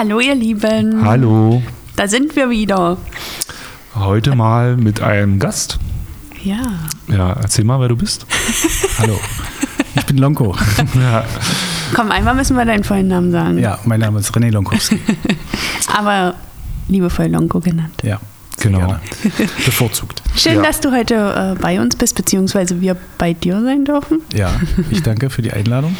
[0.00, 1.04] Hallo ihr Lieben.
[1.04, 1.62] Hallo.
[1.94, 2.96] Da sind wir wieder.
[3.94, 5.78] Heute mal mit einem Gast.
[6.42, 6.62] Ja.
[7.08, 8.24] Ja, erzähl mal, wer du bist.
[8.98, 9.20] Hallo.
[9.96, 10.56] Ich bin Lonko.
[10.94, 11.22] Ja,
[11.92, 13.58] Komm, einmal müssen wir deinen vollen Namen sagen.
[13.58, 14.98] Ja, mein Name ist René Lonkowski.
[15.94, 16.34] Aber
[16.88, 18.00] liebevoll Lonko genannt.
[18.02, 18.20] Ja,
[18.60, 18.78] Genau.
[18.78, 19.00] gerne.
[19.64, 20.22] Bevorzugt.
[20.36, 20.62] Schön, Ja.
[20.62, 24.20] dass du heute äh, bei uns bist, beziehungsweise wir bei dir sein dürfen.
[24.34, 24.50] Ja,
[24.90, 25.96] ich danke für die Einladung.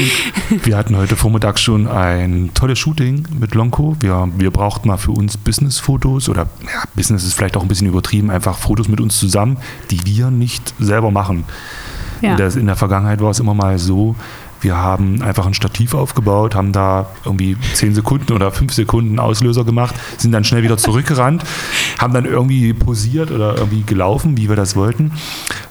[0.64, 3.96] wir hatten heute Vormittag schon ein tolles Shooting mit Lonko.
[4.00, 7.86] Wir, wir brauchten mal für uns Business-Fotos oder ja, Business ist vielleicht auch ein bisschen
[7.88, 9.56] übertrieben, einfach Fotos mit uns zusammen,
[9.90, 11.44] die wir nicht selber machen.
[12.20, 12.32] Ja.
[12.32, 14.14] In, der, in der Vergangenheit war es immer mal so,
[14.64, 19.64] wir haben einfach ein Stativ aufgebaut, haben da irgendwie 10 Sekunden oder 5 Sekunden Auslöser
[19.64, 21.44] gemacht, sind dann schnell wieder zurückgerannt,
[21.98, 25.12] haben dann irgendwie posiert oder irgendwie gelaufen, wie wir das wollten.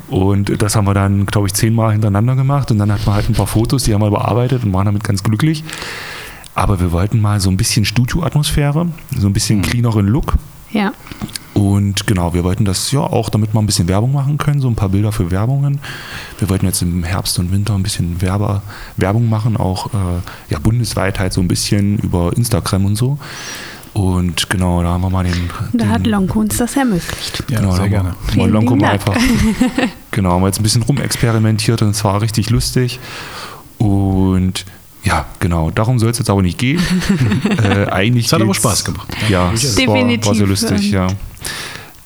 [0.07, 2.69] Und das haben wir dann, glaube ich, zehnmal hintereinander gemacht.
[2.69, 5.03] Und dann hat man halt ein paar Fotos, die haben wir überarbeitet und waren damit
[5.03, 5.63] ganz glücklich.
[6.55, 10.35] Aber wir wollten mal so ein bisschen Studioatmosphäre, so ein bisschen cleaneren Look.
[10.73, 10.91] Ja.
[11.53, 14.67] Und genau, wir wollten das ja auch, damit wir ein bisschen Werbung machen können, so
[14.67, 15.79] ein paar Bilder für Werbungen.
[16.39, 18.63] Wir wollten jetzt im Herbst und Winter ein bisschen Werber,
[18.97, 19.97] Werbung machen, auch äh,
[20.49, 23.19] ja, bundesweit halt so ein bisschen über Instagram und so.
[23.93, 25.49] Und genau, da haben wir mal den.
[25.73, 27.43] Da den hat Lonko uns das ermöglicht.
[27.49, 28.15] Ja, genau, sehr gerne.
[28.31, 29.07] Vielen Lonko mal Dank.
[29.07, 29.15] einfach.
[30.11, 32.99] genau, haben wir jetzt ein bisschen rumexperimentiert und es war richtig lustig.
[33.77, 34.65] Und
[35.03, 36.81] ja, genau, darum soll es jetzt aber nicht gehen.
[37.63, 39.07] äh, eigentlich Es hat aber Spaß gemacht.
[39.29, 40.25] Ja, es Definitiv.
[40.25, 41.07] War, war so lustig, ja.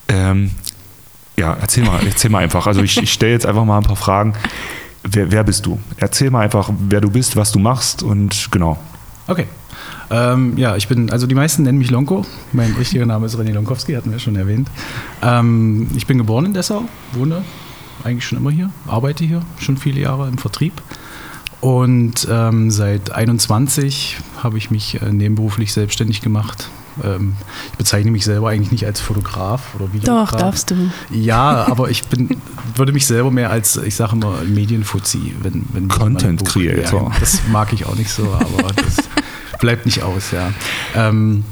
[0.08, 0.52] Ähm,
[1.38, 2.66] ja, erzähl mal, erzähl mal einfach.
[2.66, 4.34] Also ich, ich stelle jetzt einfach mal ein paar Fragen.
[5.04, 5.80] Wer, wer bist du?
[5.98, 8.78] Erzähl mal einfach, wer du bist, was du machst und genau.
[9.28, 9.46] Okay.
[10.10, 12.26] Ähm, ja, ich bin, also die meisten nennen mich Lonko.
[12.54, 14.70] Mein richtiger Name ist René Lonkowski, hatten wir schon erwähnt.
[15.22, 17.44] Ähm, ich bin geboren in Dessau, wohne
[18.04, 20.82] eigentlich schon immer hier, arbeite hier schon viele Jahre im Vertrieb.
[21.60, 26.70] Und ähm, seit 21 habe ich mich äh, nebenberuflich selbstständig gemacht.
[27.04, 27.36] Ähm,
[27.72, 30.32] ich bezeichne mich selber eigentlich nicht als Fotograf oder Doch, Videograf.
[30.32, 30.92] darfst du.
[31.12, 32.38] Ja, aber ich bin,
[32.76, 37.12] würde mich selber mehr als, ich sage immer, Medienfuzzi, wenn, wenn Content Creator.
[37.12, 38.98] Ja, das mag ich auch nicht so, aber das
[39.60, 40.52] bleibt nicht aus, ja.
[40.96, 41.44] Ähm,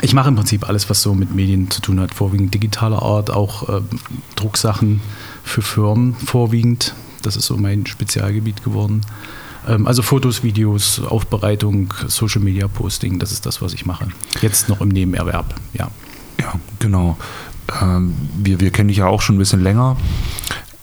[0.00, 3.30] ich mache im Prinzip alles, was so mit Medien zu tun hat, vorwiegend digitaler Art,
[3.30, 3.88] auch ähm,
[4.36, 5.00] Drucksachen
[5.42, 6.94] für Firmen vorwiegend.
[7.22, 9.00] Das ist so mein Spezialgebiet geworden.
[9.68, 14.08] Ähm, also Fotos, Videos, Aufbereitung, Social Media Posting, das ist das, was ich mache.
[14.40, 15.90] Jetzt noch im Nebenerwerb, ja.
[16.40, 17.16] Ja, genau.
[17.82, 19.96] Ähm, wir, wir kennen dich ja auch schon ein bisschen länger.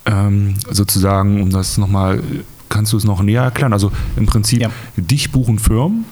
[0.05, 2.21] Ähm, sozusagen, um das nochmal,
[2.69, 3.73] kannst du es noch näher erklären?
[3.73, 4.69] Also im Prinzip, Ja.
[4.97, 6.05] dich buchen Firmen,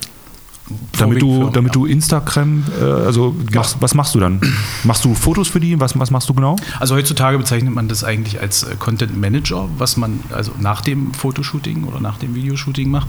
[0.97, 1.81] damit du, damit ja.
[1.81, 4.41] du Instagram, äh, also machst, was machst du dann?
[4.84, 5.79] Machst du Fotos für die?
[5.79, 6.56] Was, was machst du genau?
[6.79, 11.13] Also heutzutage bezeichnet man das eigentlich als äh, Content Manager, was man also nach dem
[11.13, 13.07] Fotoshooting oder nach dem Videoshooting macht.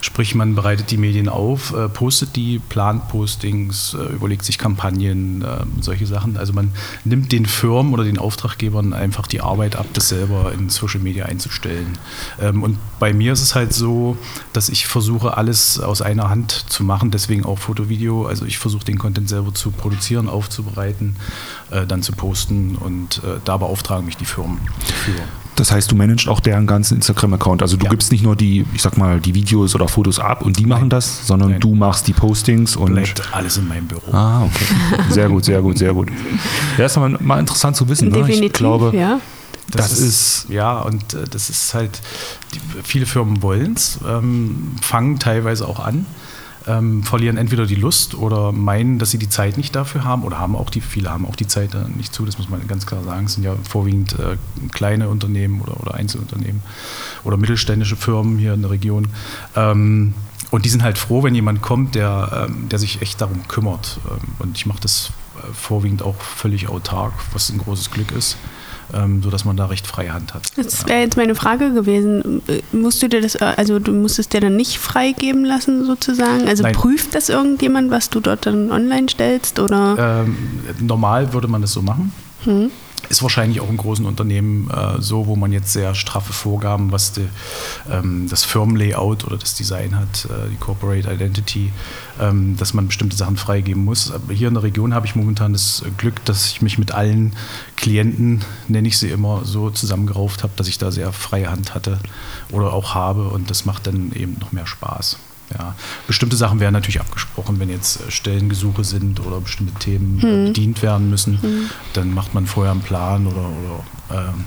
[0.00, 5.42] Sprich, man bereitet die Medien auf, äh, postet die, plant Postings, äh, überlegt sich Kampagnen,
[5.42, 6.36] äh, solche Sachen.
[6.36, 6.72] Also man
[7.04, 11.26] nimmt den Firmen oder den Auftraggebern einfach die Arbeit ab, das selber in Social Media
[11.26, 11.98] einzustellen.
[12.40, 14.16] Ähm, und bei mir ist es halt so,
[14.52, 18.26] dass ich versuche, alles aus einer Hand zu machen, deswegen auch Foto, Video.
[18.26, 21.16] Also ich versuche den Content selber zu produzieren, aufzubereiten,
[21.70, 25.14] äh, dann zu posten und äh, da beauftragen mich die Firmen dafür.
[25.56, 27.60] Das heißt, du managst auch deren ganzen Instagram-Account.
[27.60, 27.90] Also du Ja.
[27.90, 30.88] gibst nicht nur die, ich sag mal, die Videos oder Fotos ab und die machen
[30.88, 31.60] das, sondern Nein.
[31.60, 32.94] du machst die Postings und.
[32.94, 34.12] Bleibt alles in meinem Büro.
[34.12, 34.64] Ah, okay.
[35.10, 36.08] Sehr gut, sehr gut, sehr gut.
[36.78, 38.08] Ja, ist aber mal interessant zu wissen.
[38.08, 38.14] Ne?
[38.14, 39.20] Definitiv, Ich glaube, ja.
[39.70, 42.00] das, ist, Ja, und äh, das ist halt,
[42.54, 46.06] die, viele Firmen wollen es, ähm, fangen teilweise auch an,
[46.66, 50.38] ähm, verlieren entweder die Lust oder meinen, dass sie die Zeit nicht dafür haben oder
[50.38, 52.86] haben auch die, viele haben auch die Zeit da nicht zu, das muss man ganz
[52.86, 53.26] klar sagen.
[53.26, 54.36] Es sind ja vorwiegend äh,
[54.72, 56.62] kleine Unternehmen oder, oder Einzelunternehmen
[57.24, 59.08] oder mittelständische Firmen hier in der Region.
[59.56, 60.14] Ähm,
[60.50, 63.98] und die sind halt froh, wenn jemand kommt, der, ähm, der sich echt darum kümmert.
[64.10, 68.36] Ähm, und ich mache das äh, vorwiegend auch völlig autark, was ein großes Glück ist,
[68.94, 70.42] ähm, sodass man da recht freie Hand hat.
[70.56, 72.42] Das wäre jetzt meine Frage gewesen.
[72.72, 76.48] Musst du dir das, also du musst es dir dann nicht freigeben lassen sozusagen?
[76.48, 76.74] Also Nein.
[76.74, 80.24] prüft das irgendjemand, was du dort dann online stellst oder?
[80.26, 80.36] Ähm,
[80.80, 82.12] normal würde man das so machen.
[82.44, 82.70] Hm?
[83.08, 87.12] Ist wahrscheinlich auch in großen Unternehmen äh, so, wo man jetzt sehr straffe Vorgaben, was
[87.12, 87.28] die,
[87.90, 91.72] ähm, das Firmenlayout oder das Design hat, äh, die Corporate Identity,
[92.20, 94.10] ähm, dass man bestimmte Sachen freigeben muss.
[94.12, 97.34] Aber hier in der Region habe ich momentan das Glück, dass ich mich mit allen
[97.76, 101.98] Klienten, nenne ich sie immer, so zusammengerauft habe, dass ich da sehr freie Hand hatte
[102.50, 105.18] oder auch habe und das macht dann eben noch mehr Spaß.
[105.58, 105.74] Ja,
[106.06, 110.82] bestimmte Sachen werden natürlich abgesprochen, wenn jetzt äh, Stellengesuche sind oder bestimmte Themen äh, bedient
[110.82, 113.48] werden müssen, dann macht man vorher einen Plan oder,
[114.10, 114.44] oder ähm,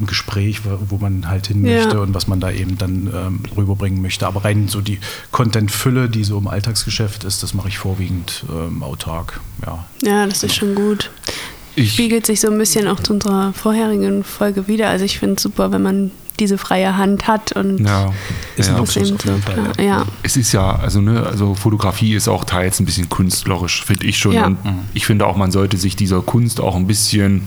[0.00, 1.76] ein Gespräch, wo, man halt hin Ja.
[1.76, 4.26] möchte und was man da eben dann ähm, rüberbringen möchte.
[4.26, 4.98] Aber rein so die
[5.30, 9.40] Content-Fülle, die so im Alltagsgeschäft ist, das mache ich vorwiegend ähm, autark.
[9.64, 9.84] Ja.
[10.02, 11.10] Ja, das ist schon gut.
[11.76, 14.88] Ich, Spiegelt sich so ein bisschen auch zu unserer vorherigen Folge wieder.
[14.88, 16.10] Also ich finde es super, wenn man
[16.40, 18.12] diese freie Hand hat und ja,
[18.56, 18.78] Ist ein ja.
[18.80, 20.06] Luxus auf jeden Fall, klar- ja.
[20.22, 24.18] Es ist ja, also ne, also Fotografie ist auch teils ein bisschen künstlerisch, finde ich
[24.18, 24.32] schon.
[24.32, 24.46] Ja.
[24.46, 24.58] Und
[24.94, 27.46] ich finde auch, man sollte sich dieser Kunst auch ein bisschen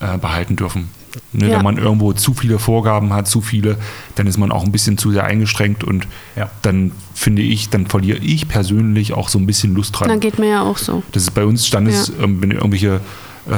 [0.00, 0.88] äh, behalten dürfen.
[1.32, 1.56] Ne, Ja.
[1.56, 3.78] Wenn man irgendwo zu viele Vorgaben hat, zu viele,
[4.16, 6.50] dann ist man auch ein bisschen zu sehr eingeschränkt und Ja.
[6.62, 10.08] dann finde ich, dann verliere ich persönlich auch so ein bisschen Lust dran.
[10.10, 11.02] Na, geht mir ja auch so.
[11.12, 13.00] Das ist bei uns Standes, ähm, wenn irgendwelche äh,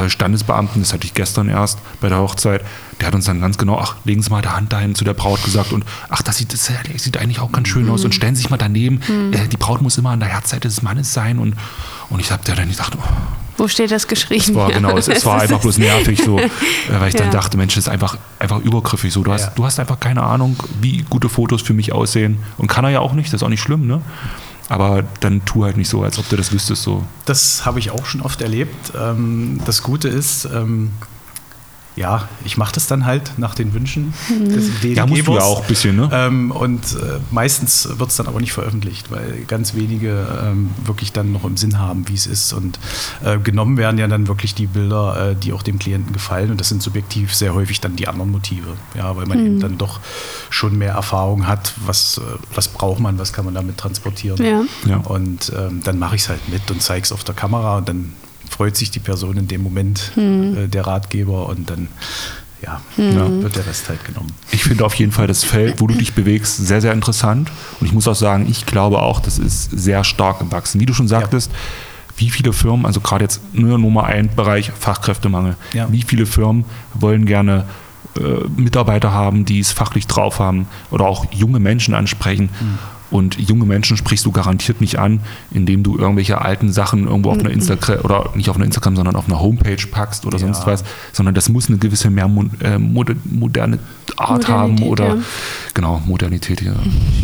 [0.09, 2.63] Standesbeamten, das hatte ich gestern erst bei der Hochzeit,
[3.01, 5.15] der hat uns dann ganz genau, ach, legen Sie mal die Hand dahin zu der
[5.15, 8.35] Braut gesagt und ach, das sieht, das sieht eigentlich auch ganz schön aus und stellen
[8.35, 9.01] Sie sich mal daneben,
[9.33, 11.55] äh, die Braut muss immer an der Herzseite des Mannes sein und,
[12.11, 13.03] und ich habe da dann gedacht, oh,
[13.57, 14.43] Wo steht das geschrieben?
[14.43, 16.49] es war, genau, es, es war einfach bloß nervig so, äh,
[16.91, 17.33] weil ich dann Ja.
[17.33, 19.23] dachte, Mensch, das ist einfach, einfach übergriffig so.
[19.23, 19.53] Du hast, Ja.
[19.55, 23.01] du hast einfach keine Ahnung, wie gute Fotos für mich aussehen und kann er ja
[23.01, 24.03] auch nicht, das ist auch nicht schlimm, ne?
[24.69, 27.05] Aber dann tu halt nicht so, als ob du das wüsstest so.
[27.25, 28.93] Das habe ich auch schon oft erlebt.
[28.99, 30.91] Ähm, das Gute ist, ähm,
[31.99, 35.63] ja, ich mache das dann halt nach den Wünschen des Ja, musst du ja auch
[35.63, 36.09] ein bisschen, ne?
[36.13, 41.13] Ähm, und äh, meistens wird es dann aber nicht veröffentlicht, weil ganz wenige ähm, wirklich
[41.13, 42.53] dann noch im Sinn haben, wie es ist.
[42.53, 42.79] Und
[43.25, 46.53] äh, genommen werden ja dann wirklich die Bilder, äh, die auch dem Klienten gefallen.
[46.53, 48.77] Und das sind subjektiv sehr häufig dann die anderen Motive.
[48.95, 50.01] Ja, weil man eben dann doch
[50.51, 52.21] schon mehr Erfahrung hat, was, äh,
[52.55, 54.45] was braucht man, was kann man damit transportieren.
[54.45, 54.63] Ja.
[54.89, 54.99] Ja.
[54.99, 57.89] Und ähm, dann mache ich es halt mit und zeige es auf der Kamera und
[57.89, 58.13] dann
[58.51, 61.89] freut sich die Person in dem Moment, äh, der Ratgeber, und dann
[62.61, 64.33] ja, wird der Rest halt genommen.
[64.51, 67.51] Ich finde auf jeden Fall das Feld, wo du dich bewegst, sehr, sehr interessant.
[67.79, 70.81] Und ich muss auch sagen, ich glaube auch, das ist sehr stark im Wachsen.
[70.81, 71.53] Wie du schon sagtest,
[72.17, 75.87] wie viele Firmen, also gerade jetzt nur Nummer ein Bereich Fachkräftemangel, Ja.
[75.93, 76.65] wie viele Firmen
[76.95, 77.65] wollen gerne
[78.19, 78.21] äh,
[78.61, 82.49] Mitarbeiter haben, die es fachlich drauf haben oder auch junge Menschen ansprechen.
[83.11, 85.21] Und junge Menschen sprichst du garantiert nicht an,
[85.51, 89.17] indem du irgendwelche alten Sachen irgendwo auf einer Instagram oder nicht auf einer Instagram, sondern
[89.17, 90.47] auf einer Homepage packst oder Ja.
[90.47, 92.31] sonst was, sondern das muss eine gewisse mehr
[92.63, 93.79] äh, mode moderne
[94.17, 95.23] Art haben Modernität, oder ja.
[95.75, 96.75] genau, Modernität, ja.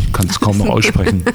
[0.05, 1.23] ich kann es kaum noch aussprechen.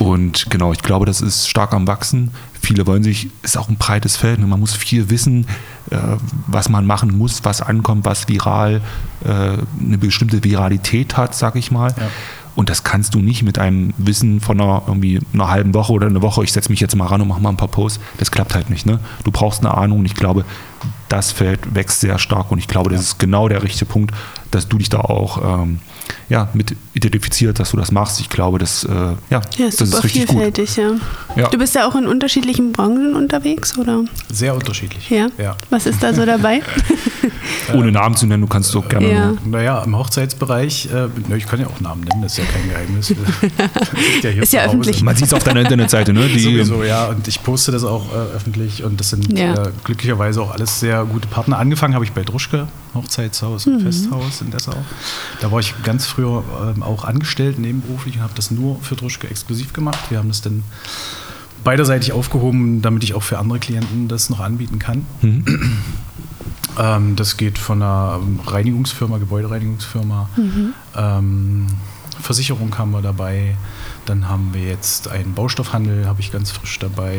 [0.00, 2.30] Und genau, ich glaube, das ist stark am Wachsen.
[2.62, 4.46] Viele wollen sich, ist auch ein breites Feld, ne?
[4.46, 5.46] man muss viel wissen,
[5.90, 5.98] äh,
[6.46, 8.80] was man machen muss, was ankommt, was viral,
[9.24, 11.94] äh, eine bestimmte Viralität hat, sag ich mal.
[11.98, 12.08] Ja.
[12.56, 16.06] Und das kannst du nicht mit einem Wissen von einer, irgendwie einer halben Woche oder
[16.06, 18.00] einer Woche, ich setze mich jetzt mal ran und mache mal ein paar Posts.
[18.18, 18.86] Das klappt halt nicht.
[18.86, 18.98] Ne?
[19.24, 20.44] Du brauchst eine Ahnung und ich glaube,
[21.08, 24.14] das Feld wächst sehr stark und ich glaube, das ist genau der richtige Punkt,
[24.50, 25.78] dass du dich da auch ähm,
[26.28, 28.20] ja, mit identifiziert, dass du das machst.
[28.20, 30.30] Ich glaube, das, äh, ja, Ja, das super ist richtig gut.
[30.36, 30.90] vielfältig, ja.
[31.36, 31.48] Ja.
[31.48, 34.04] Du bist ja auch in unterschiedlichen Branchen unterwegs, oder?
[34.32, 35.08] Sehr unterschiedlich.
[35.10, 35.28] Ja.
[35.38, 35.56] ja.
[35.70, 36.62] Was ist da so dabei?
[37.74, 39.12] Ohne Namen zu nennen, du kannst doch gerne.
[39.12, 39.32] Ja.
[39.44, 42.68] Naja, im Hochzeitsbereich, äh, na, ich kann ja auch Namen nennen, das ist ja kein
[42.68, 43.10] Geheimnis.
[44.40, 44.78] Ist ja zu Hause.
[44.78, 45.02] öffentlich.
[45.02, 46.26] Man sieht es auf deiner Internetseite, ne?
[46.28, 47.06] Die, Sowieso, ja.
[47.06, 49.54] Und ich poste das auch äh, öffentlich und das sind Ja.
[49.66, 51.58] äh, glücklicherweise auch alles sehr gute Partner.
[51.58, 53.74] Angefangen habe ich bei Druschke, Hochzeitshaus Mhm.
[53.74, 54.74] und Festhaus in Dessau.
[55.40, 56.42] Da war ich ganz früher
[56.76, 60.10] ähm, auch angestellt, nebenberuflich und habe das nur für Druschke exklusiv gemacht.
[60.10, 60.62] Wir haben das dann
[61.64, 65.06] beiderseitig aufgehoben, damit ich auch für andere Klienten das noch anbieten kann.
[65.22, 65.44] Mhm.
[66.78, 70.28] Ähm, das geht von einer Reinigungsfirma, Gebäudereinigungsfirma.
[70.96, 71.66] Ähm,
[72.22, 73.56] Versicherung haben wir dabei.
[74.06, 77.18] Dann haben wir jetzt einen Baustoffhandel, habe ich ganz frisch dabei.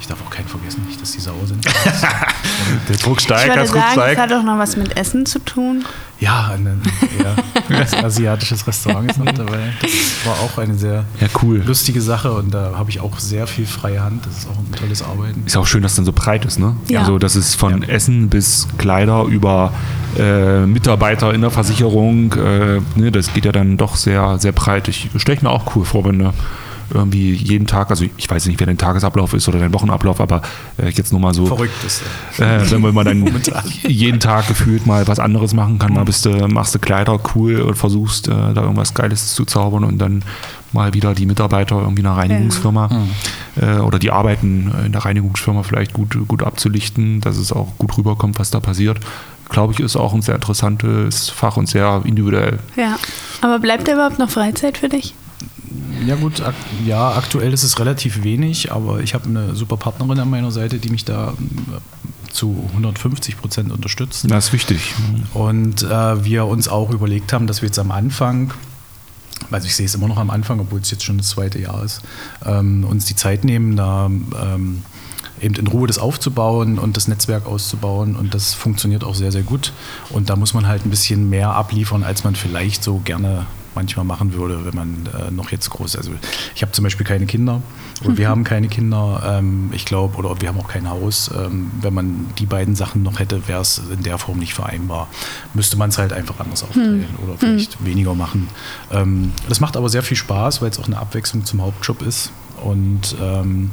[0.00, 1.64] Ich darf auch keinen vergessen, nicht, dass die sauer sind.
[2.88, 4.20] der Druck Ich steigt, würde der Druck sagen, es steigt.
[4.20, 5.84] hat auch noch was mit Essen zu tun.
[6.18, 6.80] ja, ein
[7.22, 9.58] ja, asiatisches Restaurant ist noch dabei.
[9.82, 9.90] Das
[10.26, 11.62] war auch eine sehr Ja, cool.
[11.66, 14.24] lustige Sache und da habe ich auch sehr viel freie Hand.
[14.26, 15.42] Das ist auch ein tolles Arbeiten.
[15.46, 16.76] Ist auch schön, dass es dann so breit ist, ne?
[16.88, 17.00] Ja.
[17.00, 17.88] Also, das ist von Ja.
[17.88, 19.72] Essen bis Kleider über
[20.18, 22.32] äh, Mitarbeiter in der Versicherung.
[22.32, 24.88] Äh, ne, das geht ja dann doch sehr, sehr breit.
[24.88, 26.32] Ich stelle mir auch cool vor, wenn du
[26.92, 30.42] irgendwie jeden Tag, also ich weiß nicht, wer dein Tagesablauf ist oder dein Wochenablauf, aber
[30.78, 31.46] äh, jetzt nur mal so.
[31.46, 32.02] Verrückt ist.
[32.38, 33.42] Äh, wenn man dann
[33.86, 37.60] jeden Tag gefühlt mal was anderes machen kann, mal bist du, machst du Kleider cool
[37.60, 40.22] und versuchst äh, da irgendwas Geiles zu zaubern und dann
[40.72, 43.06] mal wieder die Mitarbeiter irgendwie einer Reinigungsfirma
[43.60, 47.96] äh, oder die arbeiten in der Reinigungsfirma vielleicht gut, gut abzulichten, dass es auch gut
[47.98, 48.98] rüberkommt, was da passiert.
[49.48, 52.60] Glaube ich, ist auch ein sehr interessantes Fach und sehr individuell.
[52.76, 52.98] Ja.
[53.40, 55.14] Aber bleibt da überhaupt noch Freizeit für dich?
[56.06, 60.18] Ja gut, ak ja, aktuell ist es relativ wenig, aber ich habe eine super Partnerin
[60.18, 64.24] an meiner Seite, die mich da äh, zu 150 Prozent unterstützt.
[64.28, 64.94] Das ist wichtig.
[65.34, 68.52] Und äh, wir uns auch überlegt haben, dass wir jetzt am Anfang,
[69.50, 71.84] also ich sehe es immer noch am Anfang, obwohl es jetzt schon das zweite Jahr
[71.84, 72.02] ist,
[72.44, 74.82] ähm, uns die Zeit nehmen, da ähm,
[75.40, 79.42] eben in Ruhe das aufzubauen und das Netzwerk auszubauen und das funktioniert auch sehr, sehr
[79.42, 79.72] gut.
[80.10, 84.04] Und da muss man halt ein bisschen mehr abliefern, als man vielleicht so gerne manchmal
[84.04, 85.96] machen würde, wenn man äh, noch jetzt groß ist.
[85.98, 86.12] Also
[86.54, 87.62] ich habe zum Beispiel keine Kinder
[88.04, 89.22] oder wir haben keine Kinder.
[89.38, 91.30] Ähm, ich glaube, oder wir haben auch kein Haus.
[91.36, 95.08] Ähm, wenn man die beiden Sachen noch hätte, wäre es in der Form nicht vereinbar.
[95.54, 98.48] Müsste man es halt einfach anders aufteilen oder vielleicht weniger machen.
[98.90, 102.32] Ähm, das macht aber sehr viel Spaß, weil es auch eine Abwechslung zum Hauptjob ist.
[102.62, 103.70] Und ähm,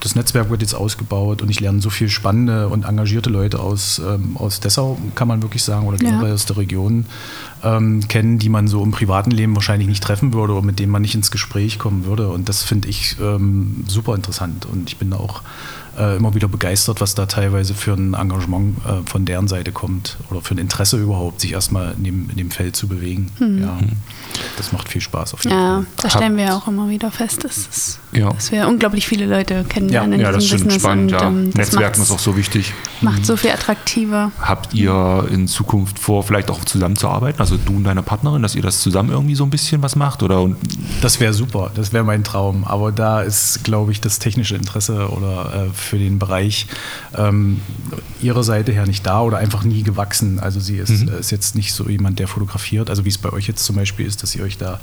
[0.00, 3.98] das Netzwerk wird jetzt ausgebaut und ich lerne so viel spannende und engagierte Leute aus,
[3.98, 6.34] ähm, aus Dessau, kann man wirklich sagen, oder generell Ja.
[6.34, 7.06] aus der Region
[7.66, 10.92] ähm, kennen, die man so im privaten Leben wahrscheinlich nicht treffen würde oder mit denen
[10.92, 12.28] man nicht ins Gespräch kommen würde.
[12.28, 14.66] Und das finde ich ähm, super interessant.
[14.66, 15.42] Und ich bin da auch
[15.98, 20.16] äh, immer wieder begeistert, was da teilweise für ein Engagement äh, von deren Seite kommt
[20.30, 23.30] oder für ein Interesse überhaupt, sich erstmal in dem, in dem Feld zu bewegen.
[23.40, 23.78] Ja,
[24.56, 25.86] das macht viel Spaß auf jeden Ja, Fall.
[26.02, 28.30] da stellen wir ja auch immer wieder fest, dass, es, Ja.
[28.30, 30.82] dass wir unglaublich viele Leute kennenlernen in Ja, das diesem stimmt Business.
[30.82, 31.12] spannend.
[31.12, 31.26] und, Ja.
[31.28, 32.72] ähm, das Netzwerken ist auch so wichtig.
[33.00, 34.32] macht so viel attraktiver.
[34.40, 37.40] Habt ihr in Zukunft vor, vielleicht auch zusammenzuarbeiten?
[37.40, 40.22] Also du und deine Partnerin, dass ihr das zusammen irgendwie so ein bisschen was macht?
[40.22, 40.48] Oder
[41.02, 42.64] Das wäre super, das wäre mein Traum.
[42.64, 46.66] Aber da ist, glaube ich, das technische Interesse oder äh, für den Bereich
[47.16, 47.60] ähm,
[48.20, 50.38] ihrer Seite her nicht da oder einfach nie gewachsen.
[50.40, 51.08] Also sie ist, Mhm.
[51.18, 54.06] ist jetzt nicht so jemand, der fotografiert, also wie es bei euch jetzt zum Beispiel
[54.06, 54.80] ist, dass ihr euch da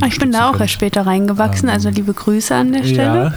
[0.00, 3.34] Ah, Ich bin da auch erst später reingewachsen, Ähm, also liebe Grüße an der Stelle.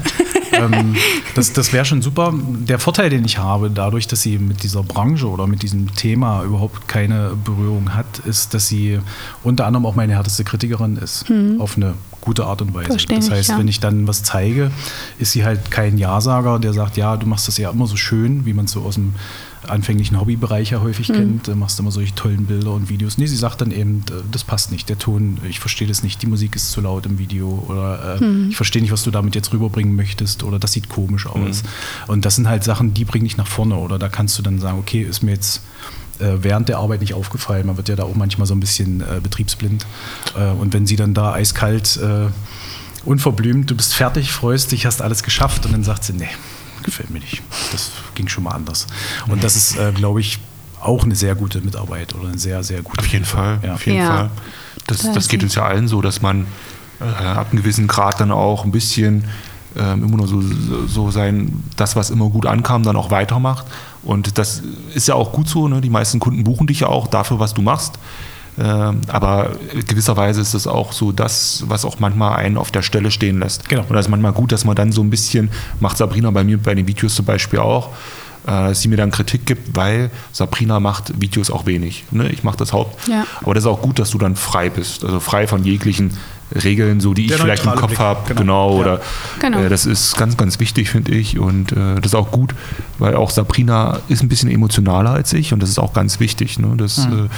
[0.52, 0.96] Ja, ähm,
[1.36, 2.34] das das wäre schon super.
[2.34, 6.44] Der Vorteil, den ich habe, dadurch, dass sie mit dieser Branche oder mit diesem Thema
[6.44, 9.00] überhaupt keine Berührung hat, ist, dass sie
[9.44, 11.26] unter anderem auch meine härteste Kritikerin ist.
[11.60, 11.94] Auf eine
[12.28, 12.88] gute Art und Weise.
[12.88, 13.58] Versteh das ich, heißt, ja.
[13.58, 14.70] wenn ich dann was zeige,
[15.18, 18.46] ist sie halt kein Ja-Sager, der sagt, ja, du machst das ja immer so schön,
[18.46, 19.14] wie man es so aus dem
[19.66, 23.18] anfänglichen Hobbybereich ja häufig kennt, Du machst immer solche tollen Bilder und Videos.
[23.18, 26.22] Nee, sie sagt dann eben, äh, das passt nicht, der Ton, ich verstehe das nicht,
[26.22, 29.36] die Musik ist zu laut im Video oder äh, ich verstehe nicht, was du damit
[29.36, 31.64] jetzt rüberbringen möchtest oder das sieht komisch aus.
[32.08, 34.60] Und das sind halt Sachen, die bringen dich nach vorne oder da kannst du dann
[34.60, 35.77] sagen, okay, ist mir jetzt äh,
[36.20, 37.68] während der Arbeit nicht aufgefallen.
[37.68, 39.86] Man wird ja da auch manchmal so ein bisschen äh, betriebsblind.
[40.38, 42.28] Äh, und wenn sie dann da eiskalt, äh,
[43.06, 46.28] unverblümt, du bist fertig, freust dich, hast alles geschafft und dann sagt sie, nee,
[46.84, 47.42] gefällt mir nicht.
[47.72, 48.88] Das ging schon mal anders.
[49.28, 50.40] Und das ist, äh, glaube ich,
[50.82, 53.26] auch eine sehr gute Mitarbeit oder eine sehr, sehr gute Auf jeden.
[53.26, 53.74] Fall, Ja.
[53.76, 54.08] auf jeden Ja.
[54.08, 54.30] Fall.
[54.88, 56.46] Das, Da das geht uns ja allen so, dass man
[57.00, 59.26] äh, ab einem gewissen Grad dann auch ein bisschen
[59.76, 60.42] ähm, immer nur so,
[60.88, 63.66] so sein, das, was immer gut ankam, dann auch weitermacht.
[64.08, 65.68] Und das ist ja auch gut so.
[65.68, 65.82] Ne?
[65.82, 68.00] Die meisten Kunden buchen dich ja auch dafür, was du machst.
[68.58, 69.52] Ähm, aber
[69.86, 73.68] gewisserweise ist das auch so das, was auch manchmal einen auf der Stelle stehen lässt.
[73.68, 73.84] Genau.
[73.84, 75.50] Und das ist manchmal gut, dass man dann so ein bisschen,
[75.82, 77.90] macht Sabrina bei mir bei den Videos zum Beispiel auch,
[78.46, 82.06] äh, dass sie mir dann Kritik gibt, weil Sabrina macht Videos auch wenig.
[82.12, 82.30] Ne?
[82.30, 83.08] Ich mache das Haupt.
[83.10, 83.28] Ja.
[83.42, 85.04] Aber das ist auch gut, dass du dann frei bist.
[85.04, 86.18] Also frei von jeglichen
[86.54, 88.34] Regeln, so die ich Der vielleicht im Kopf habe.
[88.34, 88.38] genau.
[88.38, 88.74] Genau.
[88.74, 88.80] Ja.
[88.80, 89.02] Oder
[89.40, 89.60] Genau.
[89.60, 91.38] Äh, das ist ganz, ganz wichtig, finde ich.
[91.40, 92.56] Und äh, das ist auch gut,
[93.00, 96.58] weil auch Sabrina ist ein bisschen emotionaler als ich und das ist auch ganz wichtig,
[96.60, 96.74] ne?
[96.78, 97.26] dass, Mhm.
[97.26, 97.30] äh,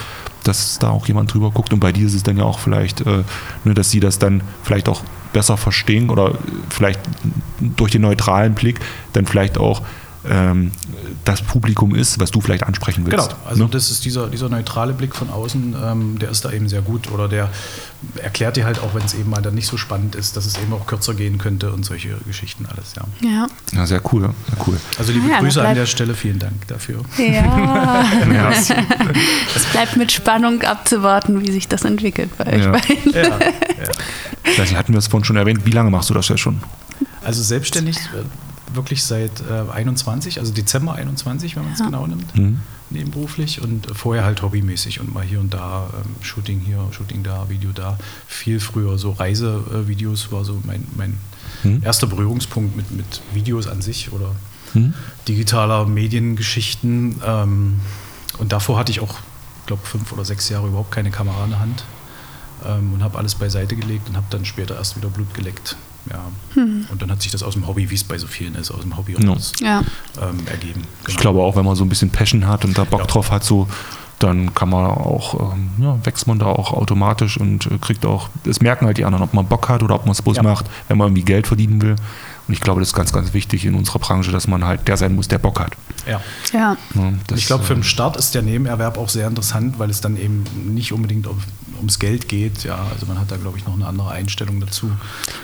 [0.44, 1.74] dass da auch jemand drüber guckt.
[1.74, 3.24] Und bei dir ist es dann ja auch vielleicht, äh,
[3.64, 5.02] ne, dass sie das dann vielleicht auch
[5.34, 6.36] besser verstehen oder
[6.70, 7.00] vielleicht
[7.60, 8.80] durch den neutralen Blick
[9.14, 9.82] dann vielleicht auch
[10.28, 10.72] ähm,
[11.26, 13.30] das Publikum ist, was du vielleicht ansprechen willst.
[13.30, 13.70] Genau, also ne?
[13.72, 17.12] das ist dieser, dieser neutrale Blick von außen, ähm, der ist da eben sehr gut
[17.12, 17.50] oder der
[18.22, 20.58] erklärt dir halt auch, wenn es eben mal dann nicht so spannend ist, dass es
[20.58, 23.04] eben auch kürzer gehen könnte und solche Geschichten alles, ja.
[23.30, 23.48] Ja.
[23.74, 24.78] Ja, sehr cool, sehr cool.
[24.98, 27.02] Also liebe ja, Grüße an der Stelle, vielen Dank dafür.
[27.18, 28.04] Ja.
[29.56, 32.72] Es bleibt mit Spannung abzuwarten, wie sich das entwickelt bei euch Ja.
[32.72, 33.14] beiden.
[33.14, 33.40] Ja, ja.
[34.44, 36.38] Ich weiß nicht, hatten wir es vorhin schon erwähnt, wie lange machst du das ja
[36.38, 36.62] schon?
[37.24, 38.24] Also selbstständig äh,
[38.74, 41.86] wirklich seit äh, 21, also Dezember 21, wenn man es Ja.
[41.86, 42.60] genau nimmt, Mhm.
[42.90, 47.50] nebenberuflich und vorher halt hobbymäßig und mal hier und da ähm, Shooting hier, Shooting da,
[47.50, 47.98] Video da.
[48.28, 51.18] Viel früher so Reisevideos war so mein, mein
[51.64, 51.82] Mhm.
[51.84, 54.32] erster Berührungspunkt mit, mit Videos an sich oder
[54.74, 54.94] Mhm.
[55.28, 57.22] digitaler Mediengeschichten.
[57.26, 57.80] Ähm,
[58.38, 59.16] und davor hatte ich auch,
[59.66, 61.84] glaube fünf oder sechs Jahre überhaupt keine Kamera in der Hand
[62.66, 65.76] ähm, und habe alles beiseite gelegt und habe dann später erst wieder Blut geleckt.
[66.10, 66.26] Ja.
[66.56, 68.82] Und dann hat sich das aus dem Hobby, wie es bei so vielen ist, aus
[68.82, 69.30] dem Hobby Ja.
[69.30, 69.80] raus Ja.
[70.22, 70.82] ähm, ergeben.
[71.02, 71.20] Ich Genau.
[71.20, 73.06] glaube auch, wenn man so ein bisschen Passion hat und da Bock Ja.
[73.06, 73.68] drauf hat, so,
[74.20, 78.30] dann kann man auch, ähm, ja, wächst man da auch automatisch und äh, kriegt auch,
[78.46, 80.44] es merken halt die anderen, ob man Bock hat oder ob man es bloß Ja.
[80.44, 81.96] macht, wenn man irgendwie Geld verdienen will.
[82.48, 84.98] Und ich glaube, das ist ganz, ganz wichtig in unserer Branche, dass man halt der
[84.98, 85.74] sein muss, der Bock hat.
[86.08, 86.20] Ja.
[86.52, 86.78] Ja.
[86.96, 89.90] Ja, das, ich glaube, für äh, den Start ist der Nebenerwerb auch sehr interessant, weil
[89.90, 91.38] es dann eben nicht unbedingt um,
[91.78, 92.64] ums Geld geht.
[92.64, 94.92] Ja, also man hat da, glaube ich, noch eine andere Einstellung dazu.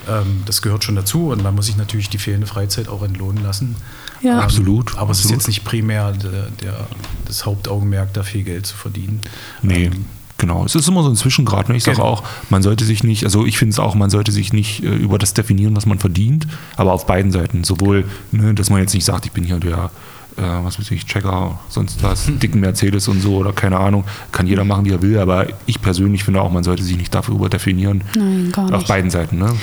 [0.09, 3.43] Ähm, das gehört schon dazu und man muss sich natürlich die fehlende Freizeit auch entlohnen
[3.43, 3.75] lassen.
[4.21, 4.39] Ja.
[4.39, 5.41] Absolut, Aber es ist absolut.
[5.41, 6.87] jetzt nicht primär der, der,
[7.25, 9.21] das Hauptaugenmerk, da viel Geld zu verdienen.
[9.61, 9.85] Nee.
[9.85, 10.05] Ähm,
[10.37, 11.69] Genau, es ist immer so ein Zwischengrad.
[11.69, 11.77] Ne?
[11.77, 12.09] Ich sage Genau.
[12.09, 14.87] auch, man sollte sich nicht, also ich finde es auch, man sollte sich nicht äh,
[14.93, 16.45] über das definieren, was man verdient,
[16.75, 17.63] aber auf beiden Seiten.
[17.63, 18.03] Sowohl,
[18.33, 19.91] ne, dass man jetzt nicht sagt, ich bin hier der,
[20.37, 24.47] äh, was weiß ich, Checker, sonst was, dicken Mercedes und so oder keine Ahnung, kann
[24.47, 27.35] jeder machen, wie er will, aber ich persönlich finde auch, man sollte sich nicht dafür
[27.35, 28.03] über definieren.
[28.15, 28.87] Nein, gar Auf nicht.
[28.87, 29.53] beiden Seiten, ne?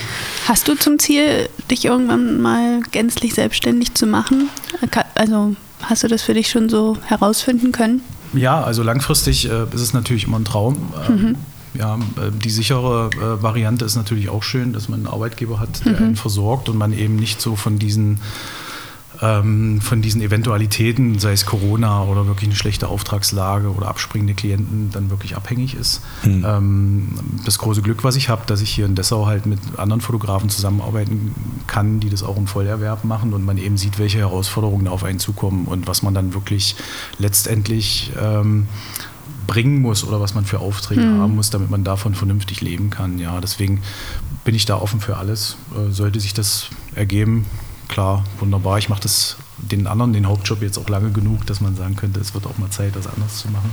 [0.49, 4.49] Hast du zum Ziel, dich irgendwann mal gänzlich selbstständig zu machen?
[5.15, 8.01] Also hast du das für dich schon so herausfinden können?
[8.35, 10.77] Ja, also langfristig äh, ist es natürlich immer ein Traum.
[11.09, 11.37] Ähm,
[11.75, 15.85] Ja, äh, die sichere äh, Variante ist natürlich auch schön, dass man einen Arbeitgeber hat,
[15.85, 18.21] der einen versorgt und man eben nicht so von diesen
[19.23, 24.91] ähm, von diesen Eventualitäten, sei es Corona oder wirklich eine schlechte Auftragslage oder abspringende Klienten,
[24.93, 26.03] dann wirklich abhängig ist.
[26.23, 26.45] Hm.
[26.45, 27.09] Ähm,
[27.45, 30.51] das große Glück, was ich habe, dass ich hier in Dessau halt mit anderen Fotografen
[30.51, 31.35] zusammenarbeiten
[31.69, 35.21] kann, die das auch im Vollerwerb machen und man eben sieht, welche Herausforderungen auf einen
[35.21, 36.75] zukommen und was man dann wirklich
[37.19, 38.67] letztendlich ähm,
[39.47, 43.19] bringen muss oder was man für Aufträge haben muss, damit man davon vernünftig leben kann.
[43.19, 43.83] Ja, deswegen
[44.45, 45.57] bin ich da offen für alles.
[45.77, 47.47] Äh, sollte sich das ergeben,
[47.93, 48.79] klar, wunderbar.
[48.79, 52.19] Ich mache das den anderen, den Hauptjob jetzt auch lange genug, dass man sagen könnte,
[52.21, 53.71] es wird auch mal Zeit, das anders zu machen.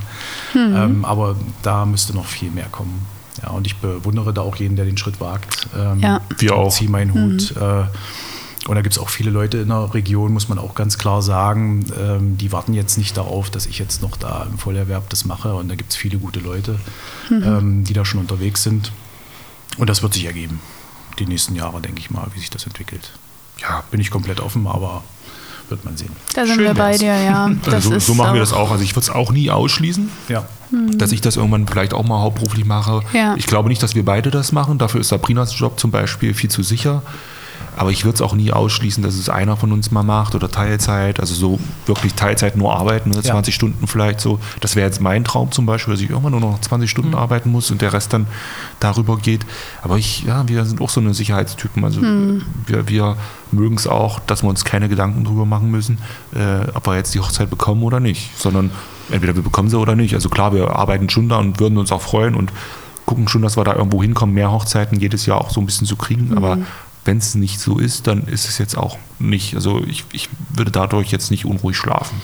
[0.55, 3.05] Ähm, aber da müsste noch viel mehr kommen.
[3.41, 5.67] Ja, und ich bewundere da auch jeden, der den Schritt wagt.
[5.75, 6.21] Ähm, Ja.
[6.37, 6.71] Wir auch.
[6.71, 7.55] Ziehe meinen Hut.
[7.57, 7.85] Äh,
[8.67, 11.21] und da gibt es auch viele Leute in der Region, muss man auch ganz klar
[11.21, 15.25] sagen, ähm, die warten jetzt nicht darauf, dass ich jetzt noch da im Vollerwerb das
[15.25, 15.55] mache.
[15.55, 16.77] Und da gibt es viele gute Leute,
[17.31, 18.91] ähm, die da schon unterwegs sind.
[19.77, 20.59] Und das wird sich ergeben.
[21.17, 23.13] Die nächsten Jahre, denke ich mal, wie sich das entwickelt.
[23.61, 25.03] Ja, Bin ich komplett offen, aber
[25.69, 26.11] wird man sehen.
[26.33, 27.49] Da sind Schön wir bei dir, ja.
[27.65, 28.71] Das so, so machen wir das auch.
[28.71, 30.09] Also ich würde es auch nie ausschließen.
[30.27, 30.45] Ja.
[30.71, 33.01] dass ich das irgendwann vielleicht auch mal hauptberuflich mache.
[33.13, 33.35] Ja.
[33.37, 34.77] Ich glaube nicht, dass wir beide das machen.
[34.77, 37.01] Dafür ist Sabrinas Job zum Beispiel viel zu sicher.
[37.79, 40.51] Aber ich würde es auch nie ausschließen, dass es einer von uns mal macht oder
[40.51, 41.21] Teilzeit.
[41.21, 43.15] Also so wirklich Teilzeit nur arbeiten, ne?
[43.15, 43.21] Ja.
[43.21, 44.37] 20 Stunden vielleicht so.
[44.59, 47.49] Das wäre jetzt mein Traum zum Beispiel, dass ich irgendwann nur noch 20 Stunden arbeiten
[47.53, 48.27] muss und der Rest dann
[48.81, 49.45] darüber geht.
[49.81, 51.85] Aber ich, ja, wir sind auch so eine Sicherheitstypen.
[51.85, 53.15] Also wir, wir
[53.53, 55.99] mögen es auch, dass wir uns keine Gedanken drüber machen müssen,
[56.35, 58.37] äh, ob wir jetzt die Hochzeit bekommen oder nicht.
[58.37, 58.71] Sondern
[59.09, 60.15] entweder wir bekommen sie oder nicht.
[60.15, 62.51] Also klar, wir arbeiten schon da und würden uns auch freuen und
[63.05, 65.87] gucken schon, dass wir da irgendwo hinkommen, mehr Hochzeiten jedes Jahr auch so ein bisschen
[65.87, 66.35] zu kriegen.
[66.37, 66.59] Aber
[67.09, 69.55] wenn es nicht so ist, dann ist es jetzt auch nicht.
[69.55, 72.21] Also ich, ich würde dadurch jetzt nicht unruhig schlafen.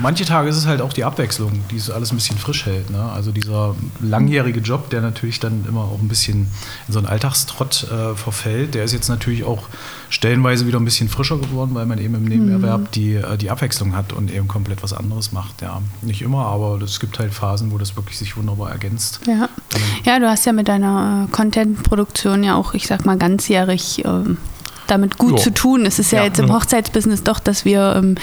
[0.00, 2.90] Manche Tage ist es halt auch die Abwechslung, die es alles ein bisschen frisch hält.
[2.90, 3.02] Ne?
[3.02, 6.46] Also dieser langjährige Job, der natürlich dann immer auch ein bisschen
[6.86, 9.64] in so einen Alltagstrott äh, verfällt, der ist jetzt natürlich auch
[10.10, 13.96] stellenweise wieder ein bisschen frischer geworden, weil man eben im Nebenerwerb die, äh, die Abwechslung
[13.96, 15.60] hat und eben komplett was anderes macht.
[15.60, 19.18] Ja, nicht immer, aber es gibt halt Phasen, wo das wirklich sich wunderbar ergänzt.
[19.26, 19.48] Ja.
[20.04, 24.36] Ja, du hast ja mit deiner äh, Content-Produktion ja auch, ich sag mal, ganzjährig ähm,
[24.86, 25.36] damit gut Ja.
[25.38, 25.86] zu tun.
[25.86, 26.24] Es ist ja, Ja.
[26.26, 26.54] jetzt im Ja.
[26.54, 28.16] Hochzeitsbusiness doch, dass wir im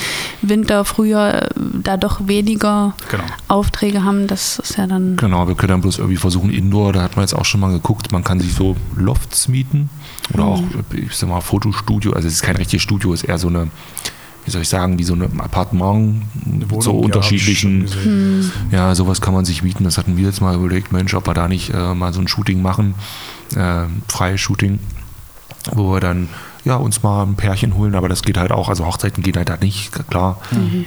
[0.44, 1.50] Winter, Frühjahr äh,
[1.82, 3.24] da doch weniger Genau.
[3.48, 4.28] Aufträge haben.
[4.28, 5.16] Das ist ja dann.
[5.18, 7.72] Genau, wir können dann bloß irgendwie versuchen, Indoor, da hat man jetzt auch schon mal
[7.72, 9.90] geguckt, man kann sich so Lofts mieten
[10.36, 10.62] oder auch,
[10.94, 12.14] ich sag mal, Fotostudio.
[12.14, 13.70] Also es ist kein richtiges Studio, es ist eher so eine,
[14.46, 17.82] wie soll ich sagen, wie so ein Appartement mit so Wohnung, ich unterschiedlichen.
[17.82, 18.52] gesehen.
[18.72, 19.84] Ja, sowas kann man sich mieten.
[19.84, 22.28] Das hatten wir jetzt mal überlegt, Mensch, ob wir da nicht äh, mal so ein
[22.28, 22.96] Shooting machen,
[23.56, 24.80] äh, freies Shooting,
[25.74, 26.30] wo wir dann
[26.64, 29.50] ja, uns mal ein Pärchen holen, aber das geht halt auch, also Hochzeiten gehen halt
[29.50, 30.40] da nicht, klar,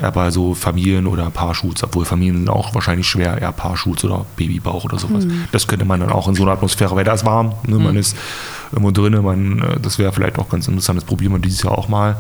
[0.03, 4.85] aber so Familien oder Paarshoots, obwohl Familien sind auch wahrscheinlich schwer, eher Paarshoots oder Babybauch
[4.85, 5.27] oder sowas.
[5.51, 7.97] Das könnte man dann auch in so einer Atmosphäre, weil da ist warm, ne, man
[7.97, 8.17] ist
[8.71, 11.77] irgendwo drin, man, äh, das wäre vielleicht auch ganz interessant, das probieren wir dieses Jahr
[11.77, 12.17] auch mal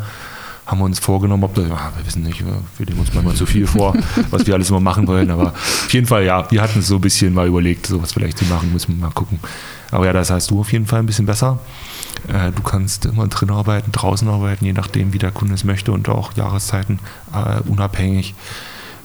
[0.67, 3.35] haben wir uns vorgenommen, ob das, ja, wir wissen nicht, wir wir nehmen uns manchmal
[3.35, 3.95] zu viel vor,
[4.31, 6.97] was wir alles immer machen wollen, aber auf jeden Fall, ja, wir hatten es so
[6.97, 9.39] ein bisschen mal überlegt, sowas vielleicht zu machen, müssen wir mal gucken.
[9.91, 11.59] Aber ja, das heißt du auf jeden Fall ein bisschen besser.
[12.29, 15.93] Äh, Du kannst immer drin arbeiten, draußen arbeiten, je nachdem, wie der Kunde es möchte
[15.93, 16.99] und auch Jahreszeiten
[17.33, 18.35] äh, unabhängig.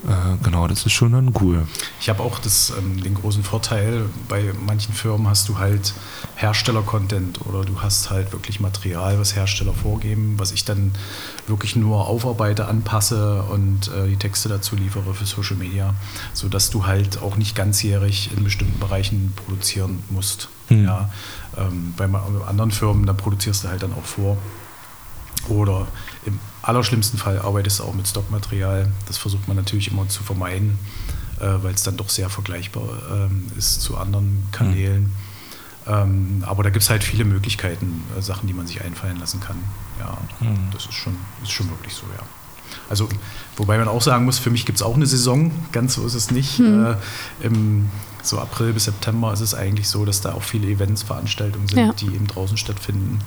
[0.08, 1.68] Äh, Genau, das ist schon dann cool.
[2.00, 5.94] Ich habe auch das, ähm, den großen Vorteil, bei manchen Firmen hast du halt
[6.36, 10.94] Hersteller-Content oder du hast halt wirklich Material, was Hersteller vorgeben, was ich dann
[11.48, 15.94] wirklich nur aufarbeite, anpasse und äh, die Texte dazu liefere für Social Media,
[16.34, 20.50] sodass du halt auch nicht ganzjährig in bestimmten Bereichen produzieren musst.
[20.70, 20.86] Hm.
[20.86, 21.10] Ja,
[21.58, 22.06] ähm, bei
[22.48, 24.38] anderen Firmen, da produzierst du halt dann auch vor.
[25.48, 25.88] Oder
[26.70, 28.90] allerschlimmsten Fall arbeitest du auch mit Stockmaterial.
[29.08, 30.80] Das versucht man natürlich immer zu vermeiden,
[31.40, 35.12] äh, weil es dann doch sehr vergleichbar ähm, ist zu anderen Kanälen.
[35.88, 39.40] Ähm, aber da gibt es halt viele Möglichkeiten, äh, Sachen, die man sich einfallen lassen
[39.40, 39.58] kann.
[40.00, 40.70] Ja, Mhm.
[40.72, 42.24] das ist schon, ist schon wirklich so, ja.
[42.88, 43.10] Also,
[43.58, 46.14] wobei man auch sagen muss, für mich gibt es auch eine Saison, ganz so ist
[46.14, 46.60] es nicht.
[46.60, 46.96] Äh,
[47.42, 47.90] Im
[48.22, 51.80] so April bis September ist es eigentlich so, dass da auch viele Events, Veranstaltungen sind,
[51.80, 51.94] Ja.
[51.94, 53.20] die eben draußen stattfinden,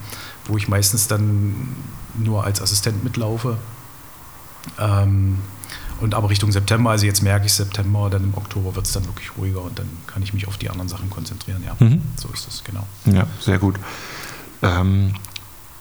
[0.47, 1.55] wo ich meistens dann
[2.17, 3.57] nur als Assistent mitlaufe.
[4.79, 5.39] Ähm,
[6.01, 9.05] Und aber Richtung September, also jetzt merke ich September, dann im Oktober wird es dann
[9.07, 11.63] wirklich ruhiger und dann kann ich mich auf die anderen Sachen konzentrieren.
[11.65, 12.03] Ja, Mhm.
[12.17, 12.85] so ist es, genau.
[13.05, 13.77] Ja, sehr gut.
[14.63, 15.15] Ähm,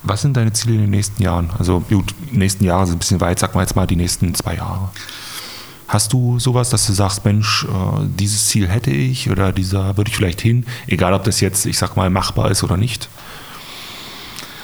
[0.03, 1.49] was sind deine Ziele in den nächsten Jahren?
[1.57, 4.35] Also gut, die nächsten Jahre sind ein bisschen weit, sag mal jetzt mal die nächsten
[4.35, 4.89] zwei Jahre.
[5.87, 10.09] Hast du sowas, dass du sagst, Mensch, äh, dieses Ziel hätte ich oder dieser würde
[10.11, 13.09] ich vielleicht hin, egal ob das jetzt, ich sag mal, machbar ist oder nicht?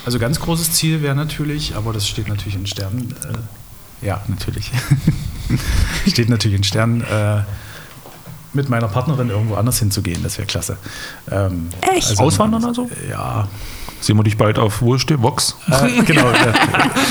[0.08, 3.14] Also ganz großes Ziel wäre natürlich, aber das steht natürlich in Sternen.
[4.02, 4.72] Äh, ja, natürlich.
[6.08, 7.02] steht natürlich in Sternen.
[7.02, 7.42] Äh,
[8.54, 10.78] mit meiner Partnerin irgendwo anders hinzugehen, das wäre klasse.
[11.30, 12.18] Ähm, Echt?
[12.18, 12.90] Auswandern oder so?
[13.10, 13.50] Ja,
[14.00, 15.56] Sehen wir dich bald auf Wurste, Vox?
[15.68, 16.30] äh, genau.
[16.30, 16.54] äh,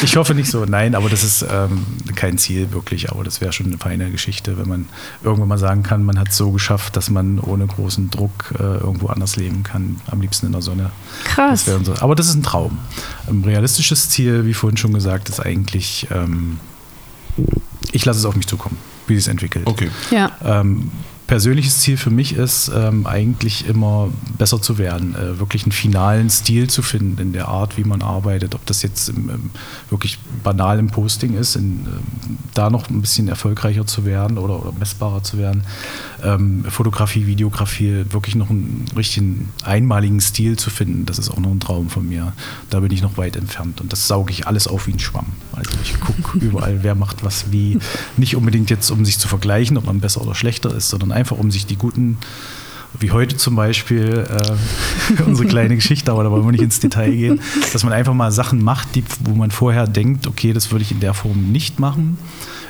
[0.02, 0.64] ich hoffe nicht so.
[0.64, 3.10] Nein, aber das ist ähm, kein Ziel wirklich.
[3.10, 4.88] Aber das wäre schon eine feine Geschichte, wenn man
[5.22, 8.62] irgendwann mal sagen kann, man hat es so geschafft, dass man ohne großen Druck äh,
[8.62, 10.00] irgendwo anders leben kann.
[10.10, 10.90] Am liebsten in der Sonne.
[11.24, 11.64] Krass.
[11.64, 12.78] Das wäre unser, aber das ist ein Traum.
[13.28, 16.60] Ein realistisches Ziel, wie vorhin schon gesagt, ist eigentlich, ähm,
[17.92, 19.66] ich lasse es auf mich zukommen, wie es entwickelt.
[19.66, 19.90] Okay.
[20.10, 20.30] Ja.
[20.44, 20.90] Ähm,
[21.26, 26.30] persönliches Ziel für mich ist ähm, eigentlich immer besser zu werden, äh, wirklich einen finalen
[26.30, 28.54] Stil zu finden in der Art, wie man arbeitet.
[28.54, 29.50] Ob das jetzt im, im
[29.90, 34.60] wirklich banal im Posting ist, in, ähm, da noch ein bisschen erfolgreicher zu werden oder,
[34.60, 35.64] oder messbarer zu werden.
[36.22, 41.50] Ähm, Fotografie, Videografie, wirklich noch einen richtigen einmaligen Stil zu finden, das ist auch noch
[41.50, 42.32] ein Traum von mir.
[42.70, 45.26] Da bin ich noch weit entfernt und das sauge ich alles auf wie ein Schwamm.
[45.52, 47.78] Also ich gucke überall, wer macht was wie.
[48.16, 51.36] Nicht unbedingt jetzt, um sich zu vergleichen, ob man besser oder schlechter ist, sondern einfach
[51.36, 52.16] um sich die guten,
[52.98, 57.10] wie heute zum Beispiel, äh, unsere kleine Geschichte, aber da wollen wir nicht ins Detail
[57.10, 57.40] gehen,
[57.72, 60.92] dass man einfach mal Sachen macht, die, wo man vorher denkt, okay, das würde ich
[60.92, 62.16] in der Form nicht machen,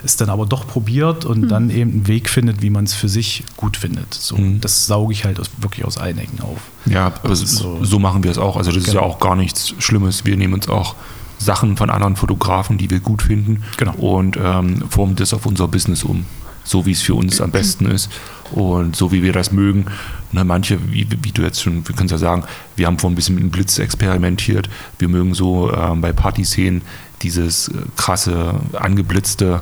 [0.04, 3.08] ist dann aber doch probiert und dann eben einen Weg findet, wie man es für
[3.08, 4.12] sich gut findet.
[4.14, 4.60] So, Mhm.
[4.60, 6.58] Das sauge ich halt aus, wirklich aus allen Ecken auf.
[6.86, 7.98] Ja, aber so, so.
[7.98, 8.56] machen wir es auch.
[8.56, 9.12] Also das ist ja Genau.
[9.12, 10.24] auch gar nichts Schlimmes.
[10.24, 10.94] Wir nehmen uns auch
[11.38, 13.92] Sachen von anderen Fotografen, die wir gut finden Genau.
[13.94, 16.24] und ähm, formen das auf unser Business um.
[16.64, 18.10] So wie es für uns am besten ist
[18.50, 19.86] und so wie wir das mögen.
[20.32, 22.42] Ne, manche, wie, wie du jetzt schon, wir können es ja sagen,
[22.74, 24.68] wir haben vorhin ein bisschen mit dem Blitz experimentiert.
[24.98, 26.82] Wir mögen so ähm, bei Partyszenen
[27.22, 29.60] dieses äh, krasse, angeblitzte,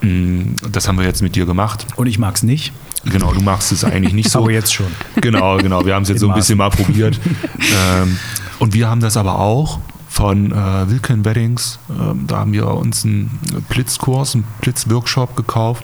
[0.00, 1.86] mh, das haben wir jetzt mit dir gemacht.
[1.96, 2.72] Und ich mag es nicht,
[3.04, 4.38] Genau, du magst es eigentlich nicht so.
[4.38, 4.86] aber jetzt schon.
[5.20, 5.84] Genau, genau.
[5.84, 7.18] Wir haben es jetzt In so ein bisschen mal probiert.
[7.58, 8.16] ähm,
[8.60, 11.80] und wir haben das aber auch von äh, Wilken Weddings.
[11.90, 13.40] Ähm, da haben wir uns einen
[13.70, 15.82] Blitzkurs, einen Blitzworkshop gekauft.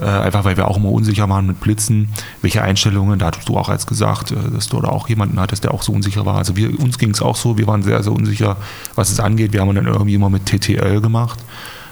[0.00, 2.08] Äh, einfach weil wir auch immer unsicher waren mit Blitzen,
[2.40, 5.64] welche Einstellungen, da hattest du auch als gesagt, äh, dass du da auch jemanden hattest,
[5.64, 6.36] der auch so unsicher war.
[6.36, 8.56] Also wir, uns ging es auch so, wir waren sehr, sehr unsicher,
[8.94, 9.52] was es angeht.
[9.52, 11.40] Wir haben dann irgendwie immer mit TTL gemacht.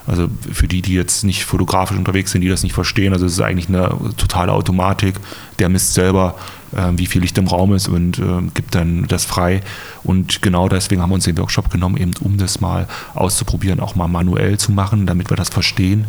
[0.06, 3.32] Also für die, die jetzt nicht fotografisch unterwegs sind, die das nicht verstehen, also es
[3.32, 5.16] ist eigentlich eine totale Automatik.
[5.58, 6.36] Der misst selber,
[6.76, 9.62] äh, wie viel Licht im Raum ist und äh, gibt dann das frei.
[10.04, 13.96] Und genau deswegen haben wir uns den Workshop genommen, eben um das mal auszuprobieren, auch
[13.96, 16.06] mal manuell zu machen, damit wir das verstehen.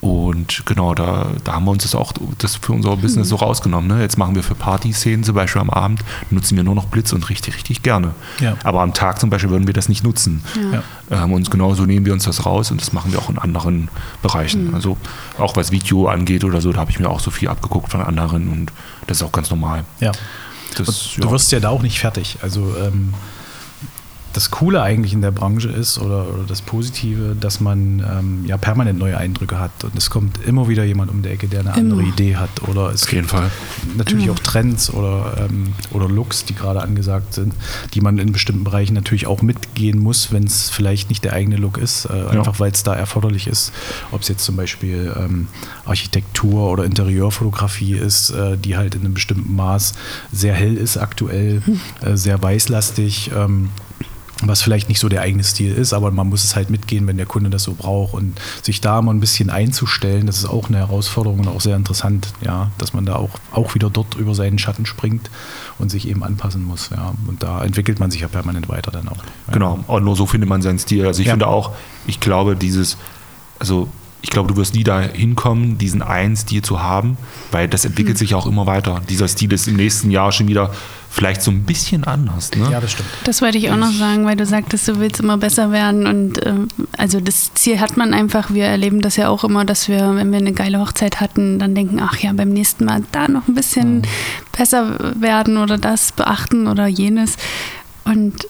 [0.00, 3.88] Und genau, da, da haben wir uns das auch das für unser Business so rausgenommen.
[3.88, 4.02] Ne?
[4.02, 7.28] Jetzt machen wir für Partyszenen zum Beispiel am Abend, nutzen wir nur noch Blitz und
[7.28, 8.14] richtig, richtig gerne.
[8.38, 8.56] Ja.
[8.62, 10.42] Aber am Tag zum Beispiel würden wir das nicht nutzen.
[10.72, 11.24] Ja.
[11.24, 13.88] Ähm, und genauso nehmen wir uns das raus und das machen wir auch in anderen
[14.22, 14.72] Bereichen.
[14.74, 14.96] Also
[15.36, 18.00] auch was Video angeht oder so, da habe ich mir auch so viel abgeguckt von
[18.00, 18.72] anderen und
[19.08, 19.84] das ist auch ganz normal.
[19.98, 20.12] Ja.
[20.76, 21.14] Das.
[21.16, 22.38] Du wirst ja da auch nicht fertig.
[22.42, 23.14] Also ähm,
[24.32, 28.56] das Coole eigentlich in der Branche ist oder, oder das Positive, dass man ähm, ja
[28.56, 31.74] permanent neue Eindrücke hat und es kommt immer wieder jemand um die Ecke, der eine
[31.74, 32.08] andere Immer.
[32.08, 33.50] Idee hat oder es auf jeden Fall.
[33.96, 37.54] natürlich auch Trends oder, ähm, oder Looks, die gerade angesagt sind,
[37.94, 41.56] die man in bestimmten Bereichen natürlich auch mitgehen muss, wenn es vielleicht nicht der eigene
[41.56, 43.72] Look ist, äh, einfach weil es da erforderlich ist.
[44.12, 45.48] Ob es jetzt zum Beispiel ähm,
[45.88, 49.94] Architektur oder Interieurfotografie ist, äh, die halt in einem bestimmten Maß
[50.32, 51.62] sehr hell ist aktuell,
[52.02, 53.30] äh, sehr weißlastig.
[53.36, 53.70] Ähm,
[54.44, 57.16] was vielleicht nicht so der eigene Stil ist, aber man muss es halt mitgehen, wenn
[57.16, 60.68] der Kunde das so braucht und sich da mal ein bisschen einzustellen, das ist auch
[60.68, 64.36] eine Herausforderung und auch sehr interessant, ja, dass man da auch, auch wieder dort über
[64.36, 65.28] seinen Schatten springt
[65.80, 69.08] und sich eben anpassen muss, ja, und da entwickelt man sich ja permanent weiter dann
[69.08, 69.16] auch.
[69.48, 69.54] Ja.
[69.54, 71.04] Genau, und nur so findet man seinen Stil.
[71.04, 71.32] Also ich Ja.
[71.32, 71.72] finde auch,
[72.06, 72.96] ich glaube, dieses,
[73.58, 73.88] also
[74.20, 77.16] ich glaube, du wirst nie da hinkommen, diesen einen Stil zu haben,
[77.52, 79.00] weil das entwickelt sich auch immer weiter.
[79.08, 80.72] Dieser Stil ist im nächsten Jahr schon wieder
[81.10, 82.50] vielleicht so ein bisschen anders.
[82.52, 82.68] Ne?
[82.70, 83.08] Ja, das stimmt.
[83.24, 86.06] Das wollte ich auch noch sagen, weil du sagtest, du willst immer besser werden.
[86.06, 88.52] Und ähm, also das Ziel hat man einfach.
[88.52, 91.74] Wir erleben das ja auch immer, dass wir, wenn wir eine geile Hochzeit hatten, dann
[91.74, 94.02] denken, ach ja, beim nächsten Mal da noch ein bisschen
[94.56, 97.36] besser werden oder das beachten oder jenes.
[98.04, 98.46] Und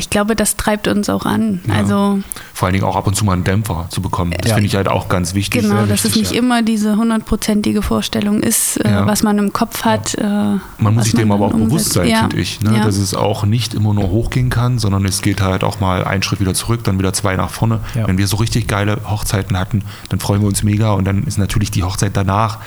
[0.00, 1.60] ich glaube, das treibt uns auch an.
[1.68, 1.74] Ja.
[1.74, 2.18] Also
[2.54, 4.32] Vor allen Dingen auch ab und zu mal einen Dämpfer zu bekommen.
[4.40, 4.54] Das Ja.
[4.56, 5.62] finde ich halt auch ganz wichtig.
[5.62, 6.38] genau, dass es nicht ja.
[6.38, 9.06] immer diese hundertprozentige Vorstellung ist, äh, Ja.
[9.06, 10.14] was man im Kopf hat.
[10.14, 11.92] Äh, Man muss sich dem aber auch dann bewusst umsetzt.
[11.94, 12.20] sein, ja.
[12.20, 12.60] finde ich.
[12.62, 12.76] Ne?
[12.78, 12.84] Ja.
[12.84, 16.22] Dass es auch nicht immer nur hochgehen kann, sondern es geht halt auch mal einen
[16.22, 17.80] Schritt wieder zurück, dann wieder zwei nach vorne.
[17.94, 18.08] Ja.
[18.08, 21.38] Wenn wir so richtig geile Hochzeiten hatten, dann freuen wir uns mega und dann ist
[21.38, 22.58] natürlich die Hochzeit danach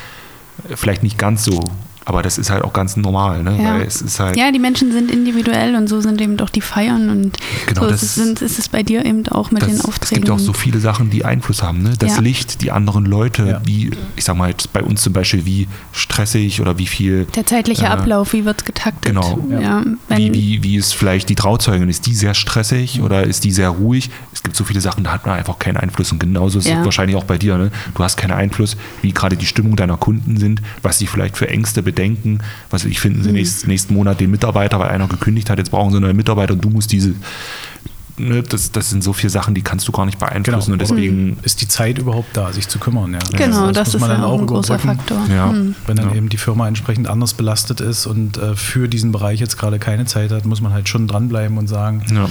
[0.75, 1.63] vielleicht nicht ganz so.
[2.05, 3.57] Aber das ist halt auch ganz normal, ne?
[3.61, 3.75] Ja.
[3.75, 4.35] Weil es ist halt.
[4.35, 7.37] ja, die Menschen sind individuell und so sind eben doch die Feiern und
[7.67, 9.85] Genau, so das- ist, es, ist es bei dir eben auch mit das, den es
[9.85, 10.23] Aufträgen.
[10.23, 11.81] gibt auch so viele Sachen, die Einfluss haben.
[11.83, 11.93] Ne?
[11.99, 12.21] Das Ja.
[12.21, 13.61] Licht, die anderen Leute, Ja.
[13.65, 17.45] wie, ich sag mal jetzt bei uns zum Beispiel, wie stressig oder wie viel der
[17.45, 19.03] zeitliche äh, Ablauf, wie wird es getaktet?
[19.03, 19.39] genau.
[19.49, 21.87] Ja, wenn, wie, wie, wie ist vielleicht die Trauzeugin?
[21.89, 23.05] Ist die sehr stressig Mhm.
[23.05, 24.09] oder ist die sehr ruhig?
[24.33, 26.11] Es gibt so viele Sachen, da hat man einfach keinen Einfluss.
[26.11, 26.79] Und genauso ist Ja.
[26.79, 27.57] es wahrscheinlich auch bei dir.
[27.57, 27.71] Ne?
[27.95, 31.47] Du hast keinen Einfluss, wie gerade die Stimmung deiner Kunden sind, was sie vielleicht für
[31.47, 32.39] Ängste bedenken.
[32.69, 33.35] Was ich finden sie Mhm.
[33.35, 36.63] nächsten, nächsten Monat den Mitarbeiter, weil einer gekündigt hat, jetzt brauchen sie neue Mitarbeiter und
[36.63, 37.13] du musst diese.
[38.15, 40.71] Ne, das, das sind so viele Sachen, die kannst du gar nicht beeinflussen.
[40.71, 41.37] Und deswegen.
[41.41, 43.13] ist die Zeit überhaupt da, sich zu kümmern.
[43.13, 43.19] Ja.
[43.35, 44.77] genau, das, das, muss man ist dann ja auch ein großer.
[44.77, 45.17] Faktor.
[45.31, 45.49] Ja.
[45.49, 45.73] Hm.
[45.87, 46.15] Wenn dann Ja.
[46.15, 50.05] eben die Firma entsprechend anders belastet ist und äh, für diesen Bereich jetzt gerade keine
[50.05, 52.29] Zeit hat, muss man halt schon dranbleiben und sagen, Ja.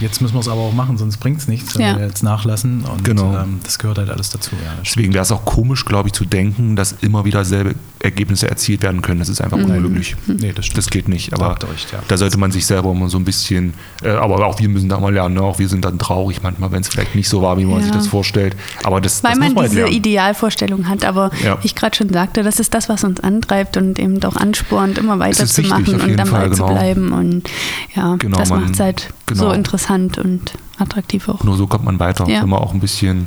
[0.00, 1.98] Jetzt müssen wir es aber auch machen, sonst bringt es nichts, wenn Ja.
[1.98, 2.82] wir jetzt nachlassen.
[2.84, 3.36] Und Genau.
[3.36, 4.50] ähm, das gehört halt alles dazu.
[4.64, 4.72] Ja.
[4.84, 8.82] Deswegen wäre es auch komisch, glaube ich, zu denken, dass immer wieder selbe Ergebnisse erzielt
[8.82, 9.18] werden können.
[9.20, 10.16] Das ist einfach unmöglich.
[10.26, 10.78] nee, das stimmt.
[10.78, 11.32] Das geht nicht.
[11.32, 11.98] Da Aber recht, ja.
[12.08, 14.98] da sollte man sich selber immer so ein bisschen, äh, aber auch wir müssen da
[14.98, 15.34] mal lernen.
[15.34, 15.42] Ne?
[15.42, 17.82] Auch wir sind dann traurig manchmal, wenn es vielleicht nicht so war, wie man Ja.
[17.84, 18.56] sich das vorstellt.
[18.84, 19.96] Aber das, Weil das man muss man halt diese lernen.
[19.96, 21.58] Idealvorstellung hat, aber Ja.
[21.62, 24.96] wie ich gerade schon sagte, das ist das, was uns antreibt und eben auch anspornt,
[24.98, 26.72] immer weiterzumachen und Fall, Ball zu genau.
[26.72, 27.12] bleiben.
[27.12, 27.50] Und
[27.94, 29.42] ja, Genau, das macht es halt genau.
[29.44, 31.42] so interessant und attraktiv auch.
[31.44, 32.28] Nur so kommt man weiter.
[32.28, 32.42] Ja.
[32.42, 33.26] Wenn man auch ein bisschen,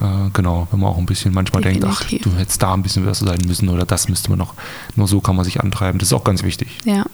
[0.00, 2.32] äh, genau, wenn man auch ein bisschen manchmal denkt, ach, Definitiv.
[2.32, 4.54] du hättest da ein bisschen besser sein müssen oder das müsste man noch.
[4.94, 5.98] Nur so kann man sich antreiben.
[5.98, 6.68] Das ist auch ganz wichtig.
[6.84, 7.04] Ja.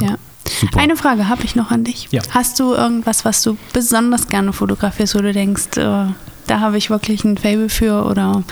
[0.00, 0.16] ja.
[0.48, 0.80] Super.
[0.80, 2.08] Eine Frage habe ich noch an dich.
[2.10, 2.22] Ja.
[2.30, 6.06] Hast du irgendwas, was du besonders gerne fotografierst, wo du denkst, äh,
[6.46, 8.42] da habe ich wirklich ein Fable für oder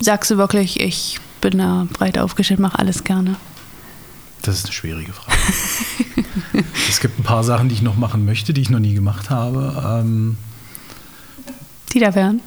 [0.00, 3.36] sagst du wirklich, ich bin da breit aufgestellt, mache alles gerne?
[4.42, 5.36] Das ist eine schwierige Frage.
[6.88, 9.30] es gibt ein paar Sachen, die ich noch machen möchte, die ich noch nie gemacht
[9.30, 10.00] habe.
[10.02, 10.36] Ähm,
[11.92, 12.40] Die da wären?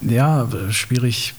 [0.00, 1.34] ja, schwierig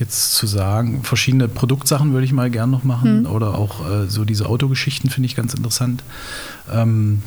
[0.00, 1.04] jetzt zu sagen.
[1.04, 3.26] Verschiedene Produktsachen würde ich mal gern noch machen Mhm.
[3.26, 6.02] oder auch äh, so diese Autogeschichten finde ich ganz interessant.
[6.72, 7.22] Ähm,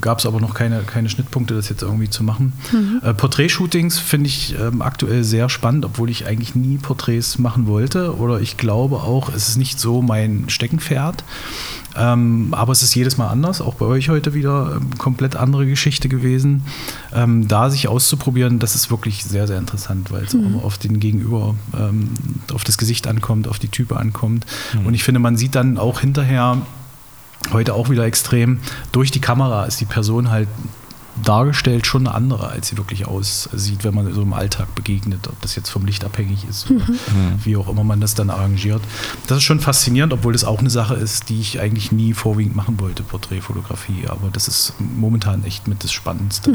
[0.00, 2.52] Gab es aber noch keine, keine Schnittpunkte, das jetzt irgendwie zu machen.
[2.70, 3.00] Mhm.
[3.02, 8.16] Äh, Porträtshootings finde ich ähm, aktuell sehr spannend, obwohl ich eigentlich nie Porträts machen wollte
[8.16, 11.24] oder ich glaube auch, es ist nicht so mein Steckenpferd.
[11.96, 15.66] Ähm, aber es ist jedes Mal anders, auch bei euch heute wieder ähm, komplett andere
[15.66, 16.64] Geschichte gewesen.
[17.14, 20.78] Ähm, da sich auszuprobieren, das ist wirklich sehr, sehr interessant, weil es auch immer auf
[20.78, 22.10] den Gegenüber, ähm,
[22.52, 24.46] auf das Gesicht ankommt, auf die Type ankommt.
[24.84, 26.58] Und ich finde, man sieht dann auch hinterher,
[27.52, 28.60] heute auch wieder extrem,
[28.92, 30.48] durch die Kamera ist die Person halt
[31.22, 35.40] dargestellt schon eine andere, als sie wirklich aussieht, wenn man so im Alltag begegnet, ob
[35.42, 36.86] das jetzt vom Licht abhängig ist oder
[37.44, 38.80] wie auch immer man das dann arrangiert.
[39.26, 42.56] Das ist schon faszinierend, obwohl das auch eine Sache ist, die ich eigentlich nie vorwiegend
[42.56, 46.52] machen wollte, Porträtfotografie, aber das ist momentan echt mit das Spannendste.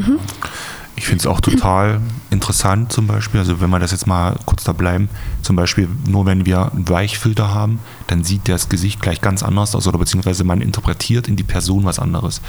[0.96, 4.64] Ich finde es auch total interessant, zum Beispiel, also wenn wir das jetzt mal kurz
[4.64, 5.08] da bleiben,
[5.42, 9.76] zum Beispiel nur wenn wir einen Weichfilter haben, dann sieht das Gesicht gleich ganz anders
[9.76, 12.40] aus oder beziehungsweise man interpretiert in die Person was anderes.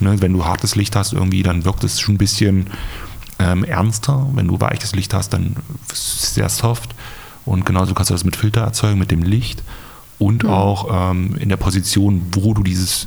[0.00, 2.68] Ne, wenn du hartes Licht hast irgendwie, dann wirkt es schon ein bisschen
[3.38, 4.26] ähm, ernster.
[4.34, 5.56] Wenn du weiches Licht hast, dann
[5.92, 6.94] ist es sehr soft.
[7.44, 9.62] Und genauso kannst du das mit Filter erzeugen, mit dem Licht
[10.18, 13.06] und auch ähm, in der Position, wo du dieses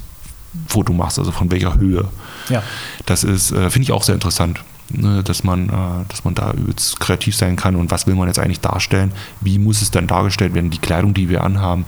[0.67, 2.07] Foto machst, also von welcher Höhe.
[2.49, 2.63] Ja.
[3.05, 6.51] Das ist, äh, finde ich auch sehr interessant, ne, dass, man, äh, dass man da
[6.53, 10.07] übelst kreativ sein kann und was will man jetzt eigentlich darstellen, wie muss es dann
[10.07, 11.85] dargestellt werden, die Kleidung, die wir anhaben.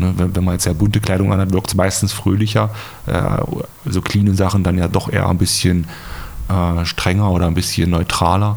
[0.00, 2.70] Ne, wenn, wenn man jetzt sehr bunte Kleidung anhat, wirkt es meistens fröhlicher,
[3.06, 3.20] äh,
[3.84, 5.86] so cleane Sachen dann ja doch eher ein bisschen
[6.48, 8.56] äh, strenger oder ein bisschen neutraler.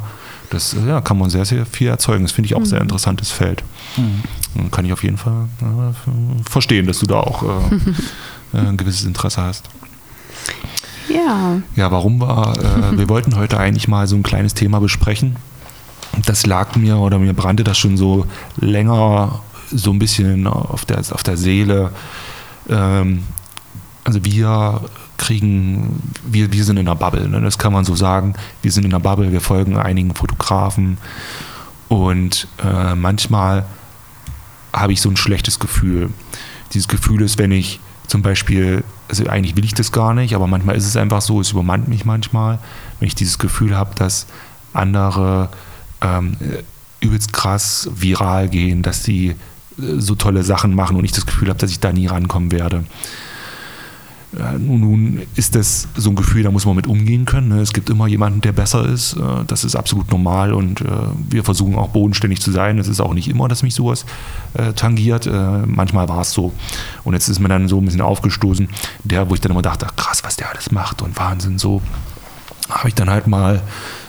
[0.49, 2.23] Das äh, ja, kann man sehr, sehr viel erzeugen.
[2.23, 3.63] Das finde ich auch ein sehr interessantes Feld.
[4.55, 9.03] Und Kann ich auf jeden Fall äh, verstehen, dass du da auch äh, ein gewisses
[9.03, 9.69] Interesse hast.
[11.09, 11.57] Ja.
[11.75, 15.35] Ja, warum war, äh, wir wollten heute eigentlich mal so ein kleines Thema besprechen.
[16.25, 18.27] Das lag mir oder mir brannte das schon so
[18.57, 19.41] länger
[19.73, 21.91] so ein bisschen auf der, auf der Seele.
[22.69, 23.23] Ähm,
[24.03, 24.81] also wir
[25.17, 27.41] kriegen, wir, wir sind in einer Bubble, ne?
[27.41, 28.35] das kann man so sagen.
[28.61, 30.97] Wir sind in einer Bubble, wir folgen einigen Fotografen
[31.87, 33.65] und äh, manchmal
[34.73, 36.09] habe ich so ein schlechtes Gefühl.
[36.73, 40.47] Dieses Gefühl ist, wenn ich zum Beispiel, also eigentlich will ich das gar nicht, aber
[40.47, 42.59] manchmal ist es einfach so, es übermannt mich manchmal,
[42.99, 44.27] wenn ich dieses Gefühl habe, dass
[44.73, 45.49] andere
[46.01, 46.35] ähm,
[46.99, 49.35] übelst krass viral gehen, dass sie
[49.77, 52.83] so tolle Sachen machen und ich das Gefühl habe, dass ich da nie rankommen werde.
[54.57, 57.49] Nun, ist das so ein Gefühl, da muss man mit umgehen können.
[57.49, 57.61] Ne?
[57.61, 59.13] Es gibt immer jemanden, der besser ist.
[59.13, 60.85] Äh, das ist absolut normal und äh,
[61.29, 62.79] wir versuchen auch bodenständig zu sein.
[62.79, 64.05] Es ist auch nicht immer, dass mich sowas
[64.55, 65.29] äh, tangiert.
[65.67, 66.51] Manchmal war es so.
[67.03, 68.67] Und jetzt ist mir dann so ein bisschen aufgestoßen,
[69.03, 71.81] der, wo ich dann immer dachte, krass, was der alles macht und Wahnsinn, so
[72.69, 73.61] habe ich dann halt mal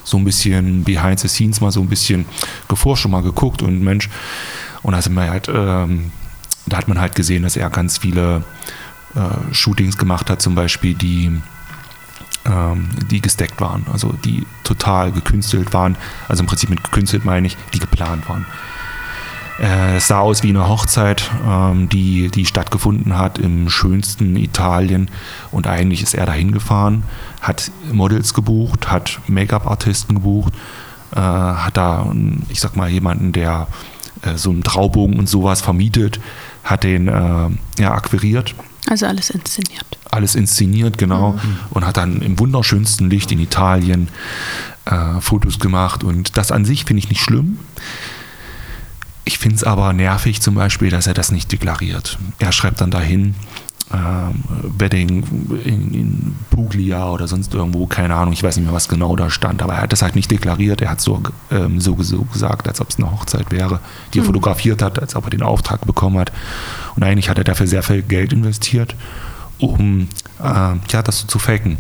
[0.05, 2.27] so ein bisschen behind the scenes mal so ein bisschen
[2.69, 4.09] geforscht und mal geguckt und Mensch,
[4.85, 6.13] und da sind wir halt, ähm,
[6.67, 8.45] da hat man halt gesehen, dass er ganz viele
[9.17, 11.33] äh, Shootings gemacht hat, zum Beispiel, die,
[12.45, 15.97] ähm, die gesteckt waren, also die total gekünstelt waren.
[16.29, 18.45] Also im Prinzip mit gekünstelt meine ich, die geplant waren.
[19.59, 25.11] Äh, es sah aus wie eine Hochzeit, ähm, die, die stattgefunden hat im schönsten Italien.
[25.51, 27.05] Und eigentlich ist er dahin gefahren,
[27.41, 30.53] hat Models gebucht, hat Make-up-Artisten gebucht,
[31.15, 32.13] äh, hat da,
[32.51, 33.69] ich sag mal, jemanden, der
[34.25, 36.21] äh, so einen Traubogen und sowas vermietet,
[36.63, 38.55] hat den äh, ja, akquiriert
[38.87, 39.87] also alles inszeniert.
[40.11, 41.33] Alles inszeniert, genau.
[41.33, 41.57] Mhm.
[41.71, 44.09] Und hat dann im wunderschönsten Licht in Italien
[44.85, 46.05] äh, Fotos gemacht.
[46.05, 47.59] Und das an sich finde ich nicht schlimm.
[49.25, 52.19] Ich finde es aber nervig zum Beispiel, dass er das nicht deklariert.
[52.39, 53.35] Er schreibt dann dahin,
[54.79, 55.25] Wedding
[55.65, 59.31] in, in, Puglia oder sonst irgendwo, keine Ahnung, ich weiß nicht mehr, was genau da
[59.31, 62.69] stand, aber er hat das halt nicht deklariert, er hat so, ähm, so, so gesagt,
[62.69, 63.81] als ob es eine Hochzeit wäre,
[64.13, 64.27] die er mhm.
[64.27, 66.33] fotografiert hat, als ob er den Auftrag bekommen hat.
[66.97, 68.95] Und eigentlich hat er dafür sehr viel Geld investiert,
[69.59, 70.09] um
[70.41, 71.77] äh, ja, das zu faken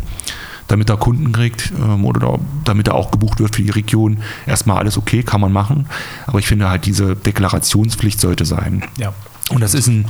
[0.66, 4.18] damit er Kunden kriegt ähm, oder damit er auch gebucht wird für die Region.
[4.46, 5.86] Erstmal alles okay, kann man machen.
[6.26, 8.84] Aber ich finde halt, diese Deklarationspflicht sollte sein.
[8.98, 9.12] Ja.
[9.50, 10.06] Und das ist ein,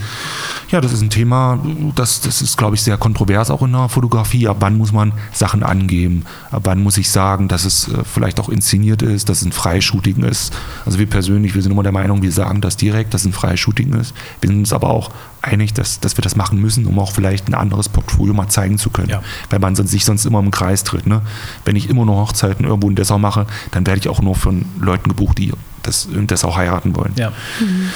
[0.70, 1.58] ja, das ist ein Thema,
[1.96, 4.46] das, das ist, glaube ich, sehr kontrovers auch in der Fotografie.
[4.46, 6.24] Ab wann muss man Sachen angeben?
[6.52, 9.50] Ab wann muss ich sagen, dass es äh, vielleicht auch inszeniert ist, dass es ein
[9.50, 10.52] Freishooting ist?
[10.86, 13.32] Also wir persönlich, wir sind immer der Meinung, wir sagen das direkt, dass es ein
[13.32, 14.14] Freishooting ist.
[14.40, 15.10] Wir sind uns aber auch
[15.42, 18.78] einig, dass, dass wir das machen müssen, um auch vielleicht ein anderes Portfolio mal zeigen
[18.78, 19.10] zu können.
[19.10, 19.22] Ja.
[19.50, 21.08] Weil man sonst, sich sonst immer im Kreis tritt.
[21.08, 21.22] Ne?
[21.64, 24.64] Wenn ich immer nur Hochzeiten irgendwo in Dessau mache, dann werde ich auch nur von
[24.78, 27.12] Leuten gebucht, die das in Dessau heiraten wollen.
[27.16, 27.30] Ja.
[27.60, 27.90] Mhm.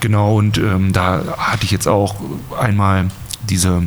[0.00, 2.14] Genau, und ähm, da hatte ich jetzt auch
[2.58, 3.08] einmal
[3.48, 3.82] diese,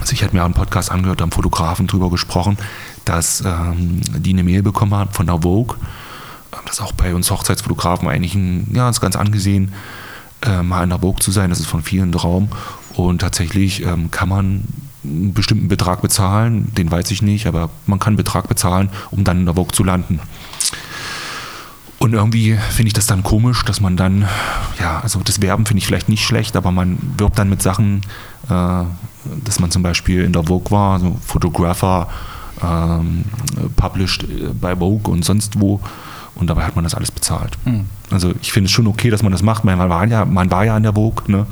[0.00, 2.58] also ich hatte mir einen Podcast angehört, haben Fotografen drüber gesprochen,
[3.04, 5.76] dass ähm, die eine Mail bekommen hat von der Vogue.
[6.64, 9.72] Das ist auch bei uns Hochzeitsfotografen eigentlich ein, ja, ist ganz angesehen,
[10.42, 11.50] äh, mal in der Vogue zu sein.
[11.50, 12.48] Das ist von vielen Traum.
[12.94, 14.64] Und tatsächlich ähm, kann man
[15.04, 19.24] einen bestimmten Betrag bezahlen, den weiß ich nicht, aber man kann einen Betrag bezahlen, um
[19.24, 20.20] dann in der Vogue zu landen.
[21.98, 24.28] Und irgendwie finde ich das dann komisch, dass man dann,
[24.78, 28.02] ja, also das Werben finde ich vielleicht nicht schlecht, aber man wirbt dann mit Sachen,
[28.48, 28.84] äh,
[29.44, 32.08] dass man zum Beispiel in der Vogue war, so Photographer,
[32.62, 33.24] ähm,
[33.76, 34.26] published
[34.60, 35.80] bei Vogue und sonst wo.
[36.36, 37.58] Und dabei hat man das alles bezahlt.
[37.64, 37.86] Mhm.
[38.10, 39.64] Also ich finde es schon okay, dass man das macht.
[39.64, 41.46] Man war ja, man war ja in der Vogue, ne?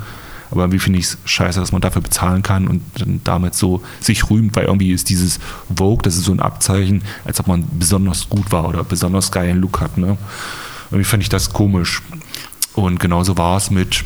[0.51, 3.83] Aber irgendwie finde ich es scheiße, dass man dafür bezahlen kann und dann damit so
[4.01, 5.39] sich rühmt, weil irgendwie ist dieses
[5.75, 9.61] Vogue, das ist so ein Abzeichen, als ob man besonders gut war oder besonders geilen
[9.61, 9.99] Look hat.
[9.99, 10.17] Ne?
[10.91, 12.03] Irgendwie fand ich das komisch.
[12.75, 14.05] Und genauso war es mit,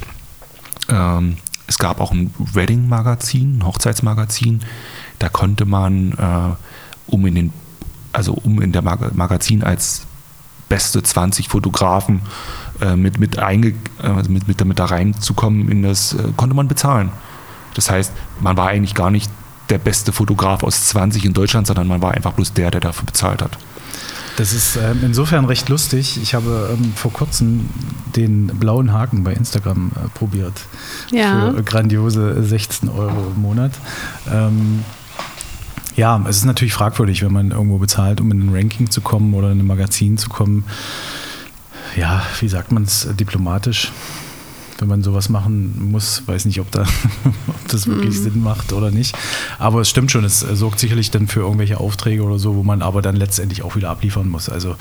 [0.89, 4.61] ähm, es gab auch ein Wedding-Magazin, ein Hochzeitsmagazin,
[5.19, 7.53] da konnte man, äh, um in den,
[8.13, 10.07] also um in der Mag Magazin als
[10.69, 12.23] beste 20 Fotografen
[12.81, 16.69] äh, mit, mit, einge, äh, mit, mit, damit da reinzukommen, in das äh, konnte man
[16.69, 17.11] bezahlen.
[17.75, 19.31] Das heißt, man war eigentlich gar nicht
[19.69, 23.07] der beste Fotograf aus 20 in Deutschland, sondern man war einfach bloß der, der dafür
[23.07, 23.57] bezahlt hat.
[24.37, 26.19] Das ist äh, insofern recht lustig.
[26.23, 27.69] Ich habe ähm, vor kurzem
[28.17, 30.55] den blauen Haken bei Instagram äh, probiert.
[31.13, 31.53] Ja.
[31.53, 33.73] Für grandiose 16 Euro im Monat.
[34.33, 34.83] Ähm,
[35.97, 39.35] ja, es ist natürlich fragwürdig, wenn man irgendwo bezahlt, um in ein Ranking zu kommen
[39.35, 40.65] oder in ein Magazin zu kommen
[41.97, 43.93] ja, wie sagt man es diplomatisch?
[44.81, 46.23] Wenn man sowas machen muss.
[46.27, 46.83] Weiß nicht, ob, da,
[47.49, 48.23] ob das wirklich mhm.
[48.23, 49.17] Sinn macht oder nicht.
[49.59, 52.83] Aber es stimmt schon, es sorgt sicherlich dann für irgendwelche Aufträge oder so, wo man
[52.83, 54.49] aber dann letztendlich auch wieder abliefern muss.
[54.49, 54.77] Also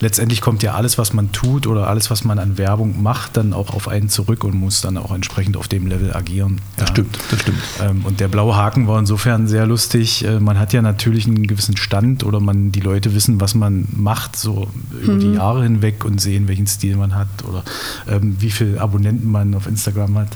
[0.00, 3.52] letztendlich kommt ja alles, was man tut oder alles, was man an Werbung macht, dann
[3.52, 6.60] auch auf einen zurück und muss dann auch entsprechend auf dem Level agieren.
[6.76, 6.94] Das ja.
[6.94, 7.58] stimmt, das stimmt.
[7.82, 10.24] Ähm, und der blaue Haken war insofern sehr lustig.
[10.24, 13.88] Äh, man hat ja natürlich einen gewissen Stand oder man, die Leute wissen, was man
[13.92, 14.68] macht, so
[15.02, 15.34] über die mhm.
[15.34, 17.64] Jahre hinweg und sehen, welchen Stil man hat oder
[18.08, 20.28] ähm, wie viele Abonnenten man man auf Instagram hat.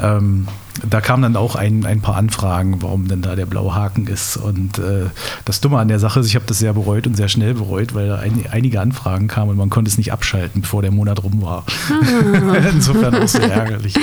[0.00, 0.48] Ähm,
[0.88, 4.36] da kamen dann auch ein, ein paar Anfragen, warum denn da der blaue Haken ist.
[4.36, 5.06] Und äh,
[5.44, 7.94] das Dumme an der Sache ist, ich habe das sehr bereut und sehr schnell bereut,
[7.94, 11.22] weil da ein, einige Anfragen kamen und man konnte es nicht abschalten, bevor der Monat
[11.22, 11.64] rum war.
[11.90, 12.56] Ah.
[12.72, 13.94] Insofern auch sehr ärgerlich.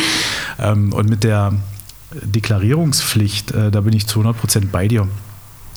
[0.60, 1.54] Ähm, und mit der
[2.22, 5.08] Deklarierungspflicht, äh, da bin ich zu 100 Prozent bei dir.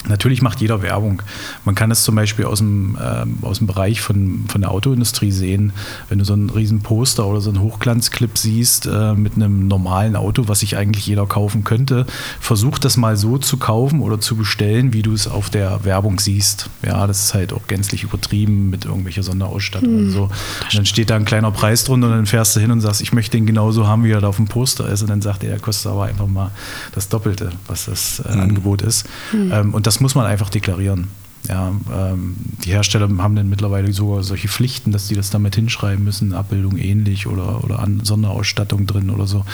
[0.08, 1.22] Natürlich macht jeder Werbung.
[1.64, 5.32] Man kann das zum Beispiel aus dem, ähm, aus dem Bereich von, von der Autoindustrie
[5.32, 5.72] sehen.
[6.08, 10.16] Wenn du so einen riesen Poster oder so einen Hochglanzclip siehst äh, mit einem normalen
[10.16, 12.06] Auto, was sich eigentlich jeder kaufen könnte,
[12.40, 16.20] versuch das mal so zu kaufen oder zu bestellen, wie du es auf der Werbung
[16.20, 16.70] siehst.
[16.84, 19.98] Ja, das ist halt auch gänzlich übertrieben mit irgendwelcher Sonderausstattung mhm.
[19.98, 20.22] und so.
[20.24, 23.00] Und dann steht da ein kleiner Preis drunter und dann fährst du hin und sagst,
[23.00, 25.02] ich möchte den genauso haben, wie er da auf dem Poster ist.
[25.02, 26.50] Und dann sagt er, der kostet aber einfach mal
[26.92, 28.40] das Doppelte, was das äh, mhm.
[28.40, 29.06] Angebot ist.
[29.32, 29.52] Mhm.
[29.52, 31.08] Ähm, und das das muss man einfach deklarieren.
[31.48, 36.04] Ja, ähm, die Hersteller haben dann mittlerweile sogar solche Pflichten, dass die das damit hinschreiben
[36.04, 39.46] müssen, Abbildung ähnlich oder, oder an Sonderausstattung drin oder so.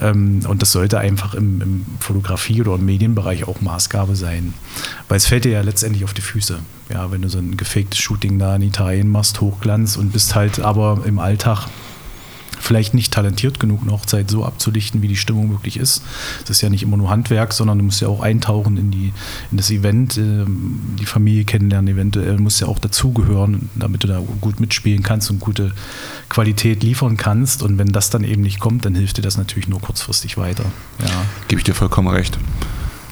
[0.00, 4.54] Ähm, und das sollte einfach im, im Fotografie- oder im Medienbereich auch Maßgabe sein.
[5.08, 6.60] Weil es fällt dir ja letztendlich auf die Füße.
[6.88, 10.60] Ja, wenn du so ein gefaktes Shooting da in Italien machst, Hochglanz und bist halt
[10.60, 11.66] aber im Alltag
[12.60, 16.02] vielleicht nicht talentiert genug, eine Hochzeit so abzudichten, wie die Stimmung wirklich ist.
[16.42, 19.12] Das ist ja nicht immer nur Handwerk, sondern du musst ja auch eintauchen in, die,
[19.50, 24.20] in das Event, ähm, die Familie kennenlernen, eventuell musst ja auch dazugehören, damit du da
[24.40, 25.72] gut mitspielen kannst und gute
[26.28, 27.62] Qualität liefern kannst.
[27.62, 30.64] Und wenn das dann eben nicht kommt, dann hilft dir das natürlich nur kurzfristig weiter.
[31.00, 31.24] Ja.
[31.48, 32.38] Gebe ich dir vollkommen recht.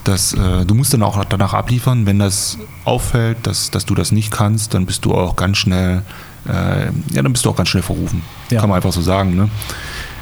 [0.04, 4.10] Das, äh, du musst dann auch danach abliefern, wenn das auffällt, dass, dass du das
[4.12, 6.02] nicht kannst, dann bist du auch ganz schnell
[6.46, 8.22] äh, ja, dann bist du auch ganz schnell verrufen.
[8.50, 8.60] Ja.
[8.60, 9.36] Kann man einfach so sagen.
[9.36, 9.50] Ne?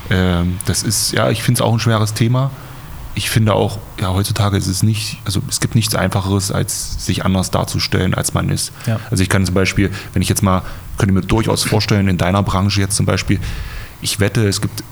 [0.09, 2.51] Äh, das ist, ja, ich finde es auch ein schweres Thema.
[3.15, 7.25] Ich finde auch, ja, heutzutage ist es nicht, also es gibt nichts Einfacheres, als sich
[7.25, 8.73] anders darzustellen, als man ist.
[8.87, 9.01] Ja.
[9.11, 10.63] Also ich kann zum Beispiel, wenn ich jetzt mal,
[10.99, 13.41] könnte mir durchaus vorstellen, in deiner Branche jetzt zum Beispiel,
[14.03, 14.85] ich wette, es gibt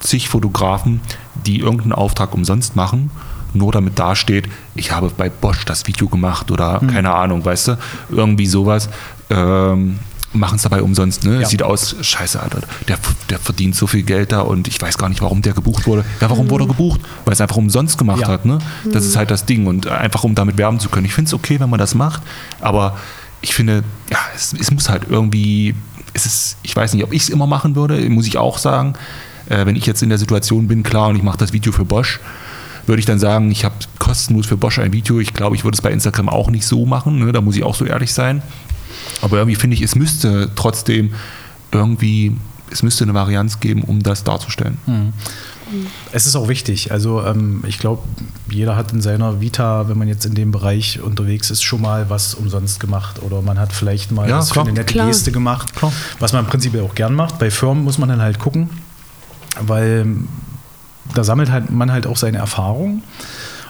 [0.00, 1.00] zig Fotografen,
[1.46, 3.10] die irgendeinen Auftrag umsonst machen,
[3.54, 6.88] nur damit dasteht, ich habe bei Bosch das Video gemacht oder hm.
[6.88, 7.78] keine Ahnung, weißt du,
[8.10, 8.88] irgendwie sowas.
[9.30, 9.98] Ähm,
[10.32, 11.24] machen es dabei umsonst.
[11.24, 11.40] Ne?
[11.40, 11.48] Ja.
[11.48, 12.98] Sieht aus, scheiße, Alter, der,
[13.30, 16.04] der verdient so viel Geld da und ich weiß gar nicht, warum der gebucht wurde.
[16.20, 16.50] Ja, warum mhm.
[16.50, 17.00] wurde er gebucht?
[17.24, 18.28] Weil es einfach umsonst gemacht ja.
[18.28, 18.44] hat.
[18.44, 18.58] Ne?
[18.84, 19.10] Das mhm.
[19.10, 21.06] ist halt das Ding und einfach um damit werben zu können.
[21.06, 22.22] Ich finde es okay, wenn man das macht,
[22.60, 22.96] aber
[23.40, 25.74] ich finde, ja, es, es muss halt irgendwie,
[26.14, 28.94] es ist, ich weiß nicht, ob ich es immer machen würde, muss ich auch sagen.
[29.48, 31.84] Äh, wenn ich jetzt in der Situation bin, klar, und ich mache das Video für
[31.84, 32.20] Bosch,
[32.86, 35.20] würde ich dann sagen, ich habe kostenlos für Bosch ein Video.
[35.20, 37.24] Ich glaube, ich würde es bei Instagram auch nicht so machen.
[37.24, 37.32] Ne?
[37.32, 38.42] Da muss ich auch so ehrlich sein.
[39.20, 41.14] Aber irgendwie finde ich, es müsste trotzdem
[41.70, 42.36] irgendwie,
[42.70, 44.78] es müsste eine Varianz geben, um das darzustellen.
[44.86, 45.12] Mhm.
[46.12, 46.92] Es ist auch wichtig.
[46.92, 48.02] Also ähm, ich glaube,
[48.50, 52.10] jeder hat in seiner Vita, wenn man jetzt in dem Bereich unterwegs ist, schon mal
[52.10, 55.06] was umsonst gemacht oder man hat vielleicht mal ja, was klar, für eine nette klar.
[55.06, 55.92] Geste gemacht, klar.
[56.18, 57.38] was man im Prinzip auch gern macht.
[57.38, 58.68] Bei Firmen muss man dann halt gucken,
[59.60, 60.06] weil
[61.14, 63.02] da sammelt halt man halt auch seine Erfahrung.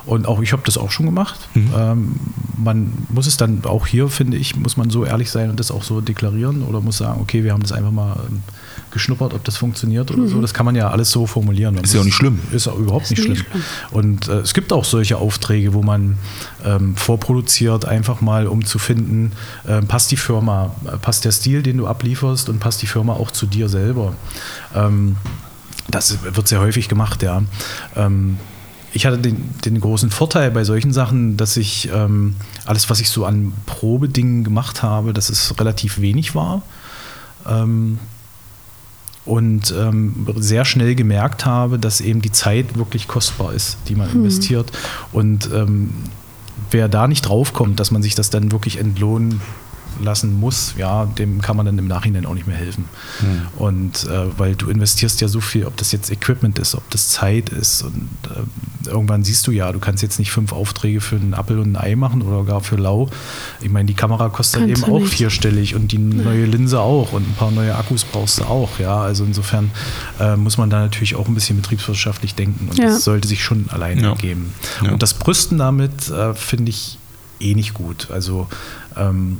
[0.04, 1.48] Und auch ich habe das auch schon gemacht.
[1.54, 1.70] Mhm.
[1.76, 2.14] Ähm,
[2.56, 5.70] man muss es dann auch hier, finde ich, muss man so ehrlich sein und das
[5.70, 8.42] auch so deklarieren oder muss sagen, okay, wir haben das einfach mal ähm,
[8.90, 10.28] geschnuppert, ob das funktioniert oder mhm.
[10.28, 10.40] so.
[10.40, 11.76] Das kann man ja alles so formulieren.
[11.78, 12.40] Ist ja auch nicht schlimm.
[12.52, 13.50] Ist auch überhaupt nicht, nicht schlimm.
[13.50, 13.62] schlimm.
[13.90, 16.18] Und äh, es gibt auch solche Aufträge, wo man
[16.64, 19.32] ähm, vorproduziert, einfach mal um zu finden,
[19.66, 23.14] äh, passt die Firma, äh, passt der Stil, den du ablieferst und passt die Firma
[23.14, 24.14] auch zu dir selber.
[24.74, 25.16] Ähm,
[25.88, 27.42] das wird sehr häufig gemacht, ja.
[27.96, 28.38] Ähm,
[28.92, 32.36] ich hatte den, den, großen Vorteil bei solchen Sachen, dass ich ähm,
[32.66, 36.62] alles, was ich so an Probedingen gemacht habe, dass es relativ wenig war.
[37.48, 37.98] Ähm,
[39.24, 44.10] und ähm, sehr schnell gemerkt habe, dass eben die Zeit wirklich kostbar ist, die man
[44.10, 44.16] mhm.
[44.16, 44.72] investiert.
[45.12, 45.94] Und ähm,
[46.70, 49.40] wer da nicht draufkommt, dass man sich das dann wirklich entlohnen
[50.00, 52.86] lassen muss, ja, dem kann man dann im Nachhinein auch nicht mehr helfen.
[53.20, 53.46] Mhm.
[53.58, 57.10] Und äh, weil du investierst ja so viel, ob das jetzt Equipment ist, ob das
[57.10, 58.40] Zeit ist und äh,
[58.86, 61.76] irgendwann siehst du ja, du kannst jetzt nicht fünf Aufträge für einen Apfel und ein
[61.76, 63.08] Ei machen oder gar für lau.
[63.60, 65.14] Ich meine, die Kamera kostet kannst eben auch nicht.
[65.14, 68.96] vierstellig und die neue Linse auch und ein paar neue Akkus brauchst du auch, ja.
[68.96, 69.70] Also insofern
[70.20, 72.86] äh, muss man da natürlich auch ein bisschen betriebswirtschaftlich denken und ja.
[72.86, 74.14] das sollte sich schon alleine ja.
[74.14, 74.52] geben.
[74.82, 74.92] Ja.
[74.92, 76.98] Und das Brüsten damit äh, finde ich
[77.40, 78.10] eh nicht gut.
[78.10, 78.48] Also
[78.96, 79.38] ähm,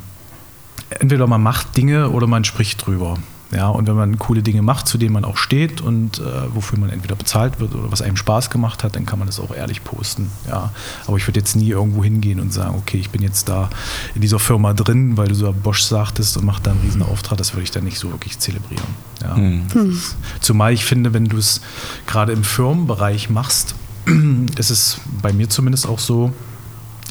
[0.91, 3.19] entweder man macht Dinge oder man spricht drüber.
[3.55, 6.23] Ja, und wenn man coole Dinge macht, zu denen man auch steht und äh,
[6.55, 9.39] wofür man entweder bezahlt wird oder was einem Spaß gemacht hat, dann kann man das
[9.39, 10.31] auch ehrlich posten.
[10.49, 10.73] Ja,
[11.07, 13.69] aber ich würde jetzt nie irgendwo hingehen und sagen, okay, ich bin jetzt da
[14.15, 17.37] in dieser Firma drin, weil du so Bosch sagtest und macht da einen riesen Auftrag,
[17.37, 18.87] das würde ich dann nicht so wirklich zelebrieren.
[19.21, 19.67] Ja, hm.
[19.91, 21.61] ist, zumal ich finde, wenn du es
[22.07, 23.75] gerade im Firmenbereich machst,
[24.57, 26.33] ist es bei mir zumindest auch so,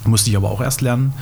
[0.06, 1.14] musste ich aber auch erst lernen,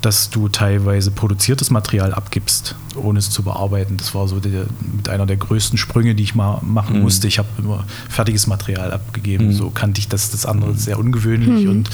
[0.00, 3.96] dass du teilweise produziertes Material abgibst, ohne es zu bearbeiten.
[3.96, 7.02] Das war so der, mit einer der größten Sprünge, die ich mal machen mhm.
[7.02, 7.26] musste.
[7.26, 9.48] Ich habe immer fertiges Material abgegeben.
[9.48, 9.52] Mhm.
[9.52, 11.70] So kannte ich das, das andere sehr ungewöhnlich mhm.
[11.70, 11.90] und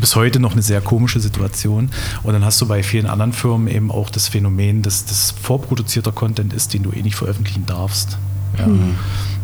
[0.00, 1.90] bis heute noch eine sehr komische Situation.
[2.22, 6.12] Und dann hast du bei vielen anderen Firmen eben auch das Phänomen, dass das vorproduzierter
[6.12, 8.18] Content ist, den du eh nicht veröffentlichen darfst.
[8.58, 8.66] Ja.
[8.66, 8.96] Mhm.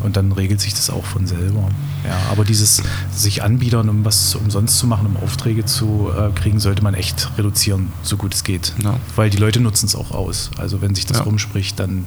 [0.03, 1.69] Und dann regelt sich das auch von selber.
[2.05, 2.83] Ja, aber dieses
[3.15, 7.31] sich anbiedern, um was umsonst zu machen, um Aufträge zu äh, kriegen, sollte man echt
[7.39, 8.73] reduzieren, so gut es geht.
[8.83, 8.99] Ja.
[9.15, 10.51] Weil die Leute nutzen es auch aus.
[10.59, 11.23] Also wenn sich das ja.
[11.25, 12.07] rumspricht, dann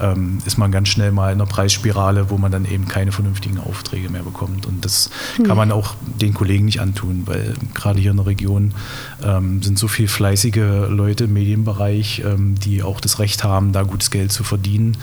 [0.00, 3.58] ähm, ist man ganz schnell mal in einer Preisspirale, wo man dann eben keine vernünftigen
[3.58, 4.66] Aufträge mehr bekommt.
[4.66, 5.44] Und das mhm.
[5.44, 8.74] kann man auch den Kollegen nicht antun, weil gerade hier in der Region
[9.22, 13.82] ähm, sind so viele fleißige Leute im Medienbereich, ähm, die auch das Recht haben, da
[13.82, 14.96] gutes Geld zu verdienen.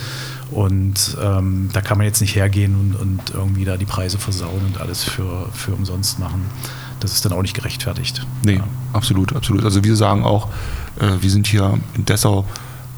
[0.52, 4.62] Und ähm, da kann man jetzt nicht hergehen und, und, irgendwie da die Preise versauen
[4.66, 6.42] und alles für, für umsonst machen.
[7.00, 8.26] Das ist dann auch nicht gerechtfertigt.
[8.44, 8.64] Nee, ja.
[8.92, 9.64] absolut, absolut.
[9.64, 10.50] Also wir sagen auch,
[11.00, 12.46] äh, wir sind hier in Dessau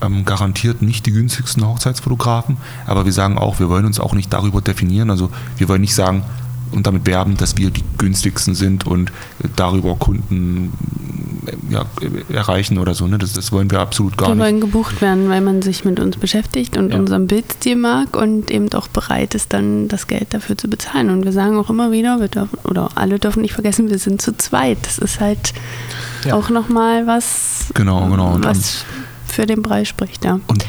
[0.02, 4.32] ähm, garantiert nicht die günstigsten Hochzeitsfotografen, aber wir sagen auch, wir wollen uns auch nicht
[4.34, 5.10] darüber definieren.
[5.10, 6.24] Also wir wollen nicht sagen
[6.72, 9.12] und damit werben, dass wir die günstigsten sind und
[9.56, 10.72] darüber Kunden
[11.70, 11.86] ja,
[12.32, 13.08] erreichen oder so.
[13.08, 13.18] Ne?
[13.18, 14.44] Das, das, wollen wir absolut gar wir nicht.
[14.44, 17.00] Wir wollen gebucht werden, weil man sich mit uns beschäftigt und ja.
[17.00, 21.10] unseren Bildstil mag und eben auch bereit ist, dann das Geld dafür zu bezahlen.
[21.10, 24.22] Und wir sagen auch immer wieder, wir dürfen, oder alle dürfen nicht vergessen, wir sind
[24.22, 24.78] zu zweit.
[24.84, 25.54] Das ist halt
[26.26, 26.36] ja.
[26.36, 28.38] auch nochmal was, genau, genau.
[28.42, 28.86] was
[29.32, 30.26] für den Preis spricht.
[30.26, 30.40] Ja.
[30.48, 30.66] Und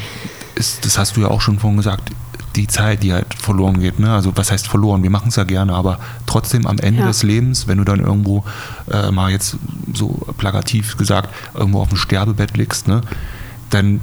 [0.54, 2.10] ist, das hast du ja auch schon vorhin gesagt,
[2.56, 3.98] die Zeit, die halt verloren geht.
[3.98, 4.12] Ne?
[4.12, 5.02] Also was heißt verloren?
[5.02, 7.06] Wir machen es ja gerne, aber trotzdem am Ende ja.
[7.06, 8.44] des Lebens, wenn du dann irgendwo
[8.90, 9.56] äh, mal jetzt
[9.94, 13.00] so plakativ gesagt irgendwo auf dem Sterbebett liegst, ne,
[13.70, 14.00] dann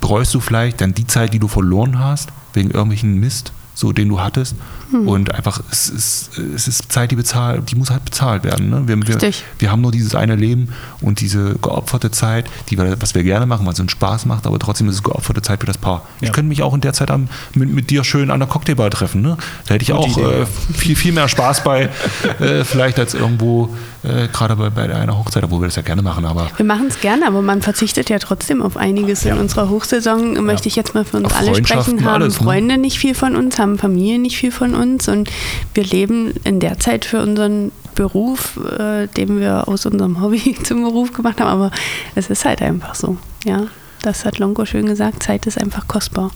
[0.00, 4.08] bereust du vielleicht dann die Zeit, die du verloren hast, wegen irgendwelchen Mist, so den
[4.08, 4.56] du hattest.
[4.90, 5.08] Hm.
[5.08, 8.70] Und einfach, es ist, es ist Zeit, die bezahlt, die muss halt bezahlt werden.
[8.70, 8.82] Ne?
[8.86, 10.68] Wir, wir, wir, haben nur dieses eine Leben
[11.00, 14.46] und diese geopferte Zeit, die wir, was wir gerne machen, weil es uns Spaß macht,
[14.46, 16.02] aber trotzdem ist es geopferte Zeit für das Paar.
[16.20, 16.28] Ja.
[16.28, 18.90] Ich könnte mich auch in der Zeit am, mit, mit dir schön an der Cocktailbar
[18.90, 19.22] treffen.
[19.22, 19.36] Ne?
[19.66, 21.90] Da hätte ich Gute auch äh, viel, viel mehr Spaß bei,
[22.40, 23.74] äh, vielleicht als irgendwo
[24.06, 26.24] äh, gerade bei, bei einer Hochzeit, obwohl wir das ja gerne machen.
[26.24, 29.24] Aber wir machen es gerne, aber man verzichtet ja trotzdem auf einiges.
[29.24, 29.34] Ja.
[29.34, 30.42] In unserer Hochsaison ja.
[30.42, 32.44] möchte ich jetzt mal für uns auf alle sprechen, haben alles, ne?
[32.44, 35.30] Freunde nicht viel von uns, haben Familie nicht viel von uns und
[35.74, 40.82] wir leben in der Zeit für unseren Beruf, äh, den wir aus unserem Hobby zum
[40.82, 41.70] Beruf gemacht haben, aber
[42.14, 43.66] es ist halt einfach so, ja.
[44.02, 46.30] Das hat Longo schön gesagt, Zeit ist einfach kostbar.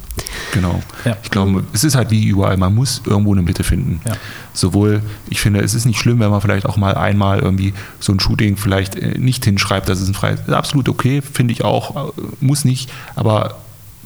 [0.52, 0.82] Genau.
[1.04, 1.16] Ja.
[1.22, 4.00] Ich glaube, es ist halt wie überall, man muss irgendwo eine Mitte finden.
[4.04, 4.14] Ja.
[4.52, 8.12] Sowohl, ich finde, es ist nicht schlimm, wenn man vielleicht auch mal einmal irgendwie so
[8.12, 10.52] ein Shooting vielleicht äh, nicht hinschreibt, dass es ein freies ist.
[10.52, 13.58] Absolut okay, finde ich auch, äh, muss nicht, aber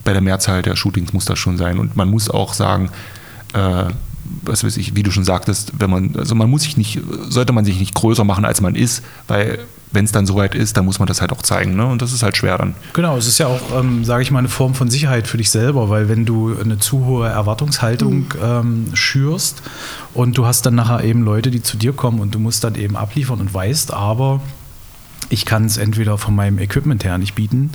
[0.04, 1.78] bei der Mehrzahl der Shootings muss das schon sein.
[1.78, 2.90] Und man muss auch sagen,
[3.54, 3.84] äh,
[4.42, 7.52] was weiß ich, wie du schon sagtest, wenn man, also man muss sich nicht, sollte
[7.52, 9.58] man sich nicht größer machen, als man ist, weil
[9.94, 11.76] wenn es dann soweit ist, dann muss man das halt auch zeigen.
[11.76, 11.86] Ne?
[11.86, 12.74] Und das ist halt schwer dann.
[12.92, 15.50] Genau, es ist ja auch, ähm, sage ich mal, eine Form von Sicherheit für dich
[15.50, 18.28] selber, weil wenn du eine zu hohe Erwartungshaltung mhm.
[18.42, 19.62] ähm, schürst
[20.12, 22.74] und du hast dann nachher eben Leute, die zu dir kommen und du musst dann
[22.74, 24.40] eben abliefern und weißt aber,
[25.30, 27.70] ich kann es entweder von meinem Equipment her nicht bieten,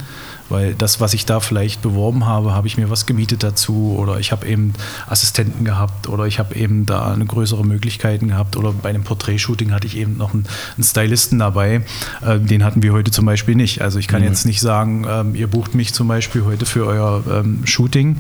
[0.49, 4.19] weil das, was ich da vielleicht beworben habe, habe ich mir was gemietet dazu oder
[4.19, 4.73] ich habe eben
[5.07, 9.71] Assistenten gehabt oder ich habe eben da eine größere Möglichkeiten gehabt oder bei einem Porträtshooting
[9.71, 10.45] hatte ich eben noch einen,
[10.75, 11.81] einen Stylisten dabei.
[12.25, 13.81] Äh, den hatten wir heute zum Beispiel nicht.
[13.81, 14.27] Also ich kann mhm.
[14.27, 18.17] jetzt nicht sagen, ähm, ihr bucht mich zum Beispiel heute für euer ähm, Shooting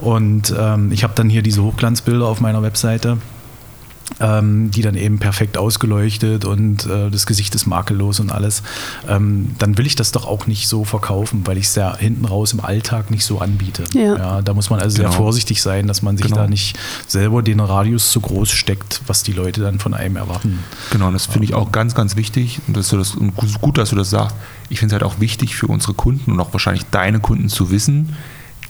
[0.00, 3.18] und ähm, ich habe dann hier diese Hochglanzbilder auf meiner Webseite
[4.18, 8.62] ähm, die dann eben perfekt ausgeleuchtet und äh, das Gesicht ist makellos und alles,
[9.08, 12.24] ähm, dann will ich das doch auch nicht so verkaufen, weil ich es ja hinten
[12.24, 13.84] raus im Alltag nicht so anbiete.
[13.94, 14.16] Ja.
[14.16, 15.10] ja da muss man also genau.
[15.10, 16.42] sehr vorsichtig sein, dass man sich genau.
[16.42, 20.58] da nicht selber den Radius zu groß steckt, was die Leute dann von einem erwarten.
[20.90, 23.90] Genau, das finde ich auch ganz, ganz wichtig und, dass du das, und gut, dass
[23.90, 24.36] du das sagst.
[24.68, 27.70] Ich finde es halt auch wichtig für unsere Kunden und auch wahrscheinlich deine Kunden zu
[27.70, 28.14] wissen,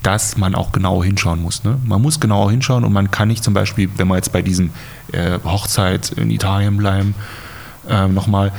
[0.02, 1.64] dass man auch genau hinschauen muss.
[1.64, 1.78] Ne?
[1.84, 4.70] Man muss genauer hinschauen und man kann nicht zum Beispiel, wenn wir jetzt bei diesem
[5.12, 7.14] äh, Hochzeit in Italien bleiben,
[7.88, 8.52] äh, nochmal,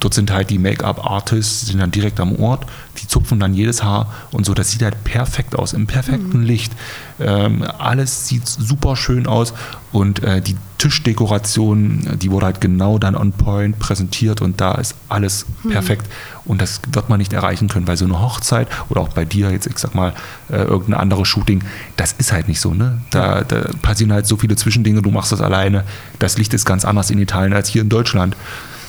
[0.00, 2.66] dort sind halt die Make-up-Artists, sind dann direkt am Ort,
[3.00, 6.46] die zupfen dann jedes Haar und so, das sieht halt perfekt aus, im perfekten mhm.
[6.46, 6.72] Licht.
[7.20, 9.54] Ähm, alles sieht super schön aus
[9.92, 14.94] und äh, die Tischdekoration, die wurde halt genau dann on point präsentiert und da ist
[15.08, 15.70] alles mhm.
[15.70, 16.06] perfekt
[16.44, 19.50] und das wird man nicht erreichen können, weil so eine Hochzeit oder auch bei dir
[19.50, 20.12] jetzt, ich sag mal,
[20.50, 21.64] äh, irgendein anderes Shooting,
[21.96, 22.98] das ist halt nicht so, ne?
[23.10, 25.84] Da, da passieren halt so viele Zwischendinge, du machst das alleine,
[26.18, 28.36] das Licht ist ganz anders in Italien als hier in Deutschland.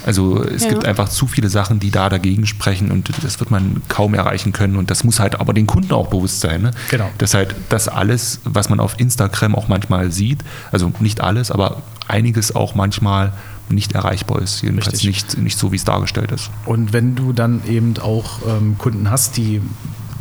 [0.05, 0.69] Also es ja.
[0.69, 4.53] gibt einfach zu viele Sachen, die da dagegen sprechen und das wird man kaum erreichen
[4.53, 6.61] können und das muss halt aber den Kunden auch bewusst sein.
[6.61, 6.71] Ne?
[6.89, 7.09] Genau.
[7.17, 11.81] Dass halt das alles, was man auf Instagram auch manchmal sieht, also nicht alles, aber
[12.07, 13.33] einiges auch manchmal
[13.69, 16.49] nicht erreichbar ist, jedenfalls nicht, nicht so, wie es dargestellt ist.
[16.65, 19.61] Und wenn du dann eben auch ähm, Kunden hast, die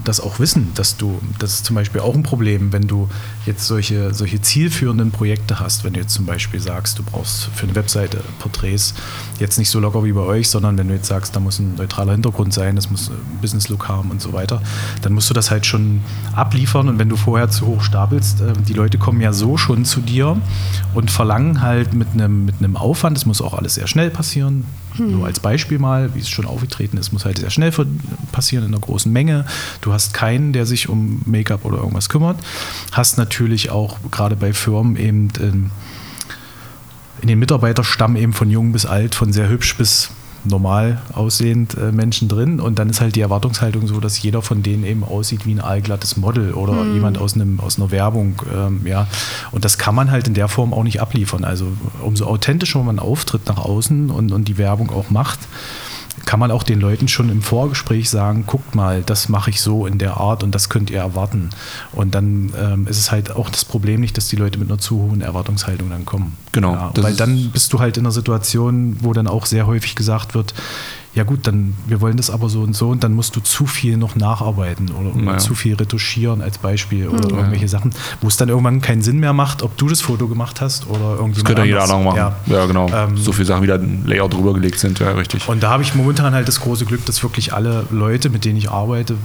[0.05, 3.09] das auch wissen, dass du, das ist zum Beispiel auch ein Problem, wenn du
[3.49, 7.65] jetzt solche, solche zielführenden Projekte hast, wenn du jetzt zum Beispiel sagst, du brauchst für
[7.65, 8.95] eine Webseite Porträts,
[9.41, 11.75] jetzt nicht so locker wie bei euch, sondern wenn du jetzt sagst, da muss ein
[11.75, 14.63] neutraler Hintergrund sein, das muss ein Business-Look haben und so weiter,
[15.03, 16.03] dann musst du das halt schon
[16.37, 19.85] abliefern und wenn du vorher zu hoch stapelst, äh, die Leute kommen ja so schon
[19.85, 20.41] zu dir
[20.95, 24.65] und verlangen halt mit einem, mit einem Aufwand, das muss auch alles sehr schnell passieren,
[24.99, 25.13] hm.
[25.13, 27.73] Nur als Beispiel mal, wie es schon aufgetreten ist, muss halt sehr schnell
[28.33, 29.45] passieren in einer großen Menge.
[29.81, 32.39] Du hast keinen, der sich um Make-up oder irgendwas kümmert.
[32.93, 33.38] Hast natürlich
[33.71, 35.71] auch gerade bei Firmen eben in, ähm,
[37.23, 40.11] in den Mitarbeiterstamm eben von jung bis alt, von sehr hübsch bis
[40.45, 44.63] normal aussehend äh, Menschen drin und dann ist halt die Erwartungshaltung so, dass jeder von
[44.63, 46.95] denen eben aussieht wie ein allglattes Model oder mhm.
[46.95, 48.41] jemand aus, einem, aus einer Werbung.
[48.55, 49.07] Ähm, ja.
[49.51, 51.45] Und das kann man halt in der Form auch nicht abliefern.
[51.45, 51.67] Also
[52.03, 55.41] umso authentischer man auftritt nach außen und, und die Werbung auch macht,
[56.25, 59.87] kann man auch den Leuten schon im Vorgespräch sagen, guckt mal, das mache ich so
[59.87, 61.51] in der Art und das könnt ihr erwarten.
[61.93, 64.79] Und dann ähm, ist es halt auch das Problem nicht, dass die Leute mit einer
[64.79, 66.37] zu hohen Erwartungshaltung dann kommen.
[66.53, 66.73] Genau.
[66.73, 70.35] Ja, weil dann bist du halt in einer Situation, wo dann auch sehr häufig gesagt
[70.35, 70.55] wird,
[71.15, 73.67] ja gut, dann wir wollen das aber so und so und dann musst du zu
[73.67, 77.39] viel noch nacharbeiten oder, oder zu viel retuschieren als Beispiel oder mhm.
[77.39, 80.61] irgendwelche Sachen, wo es dann irgendwann keinen Sinn mehr macht, ob du das Foto gemacht
[80.61, 82.17] hast oder irgendjemand Das könnte ja jeder andere machen.
[82.17, 82.89] Ja, ja genau.
[82.93, 85.49] Ähm, so viele Sachen, wie da ein Layout drüber gelegt sind, ja, richtig.
[85.49, 88.59] Und da habe ich momentan halt das große Glück, dass wirklich alle Leute, mit denen
[88.59, 89.17] ich arbeite,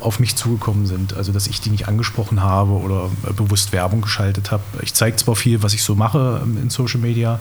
[0.00, 1.14] auf mich zugekommen sind.
[1.14, 4.62] Also dass ich die nicht angesprochen habe oder bewusst Werbung geschaltet habe.
[4.82, 7.40] Ich zeige zwar viel, was ich so mache ähm, in Social Media,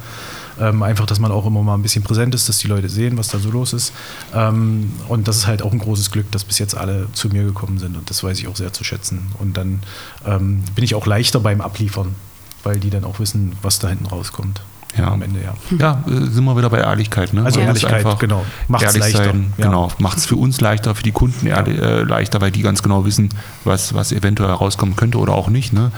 [0.60, 3.18] ähm, einfach, dass man auch immer mal ein bisschen präsent ist, dass die Leute sehen,
[3.18, 3.94] was da so los ist.
[4.34, 7.44] Ähm, und das ist halt auch ein großes Glück, dass bis jetzt alle zu mir
[7.44, 7.98] gekommen sind.
[7.98, 9.32] Und das weiß ich auch sehr zu schätzen.
[9.40, 9.82] Und dann
[10.26, 12.16] ähm, bin ich auch leichter beim Abliefern,
[12.64, 14.62] weil die dann auch wissen, was da hinten rauskommt.
[14.98, 15.12] Ja.
[15.12, 15.54] Am Ende, ja.
[15.80, 17.34] Ja, äh, sind wir wieder bei Ehrlichkeit.
[17.34, 17.44] Ne?
[17.44, 18.46] Also Ehrlichkeit, genau.
[18.68, 19.26] Macht es leichter.
[19.26, 19.66] Sein, ja.
[19.66, 19.92] Genau.
[19.98, 21.62] Macht es für uns leichter, für die Kunden ja.
[21.62, 23.30] äh, leichter, weil die ganz genau wissen,
[23.64, 25.74] was, was eventuell rauskommen könnte oder auch nicht.
[25.74, 25.92] Ne?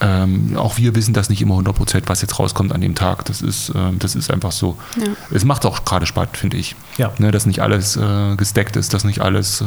[0.00, 3.24] Ähm, auch wir wissen das nicht immer 100 Prozent, was jetzt rauskommt an dem Tag.
[3.26, 4.76] Das ist, äh, das ist einfach so.
[4.98, 5.12] Ja.
[5.30, 6.74] Es macht auch gerade Spaß, finde ich.
[6.96, 7.12] Ja.
[7.18, 9.64] Ne, dass nicht alles äh, gesteckt ist, dass nicht alles äh,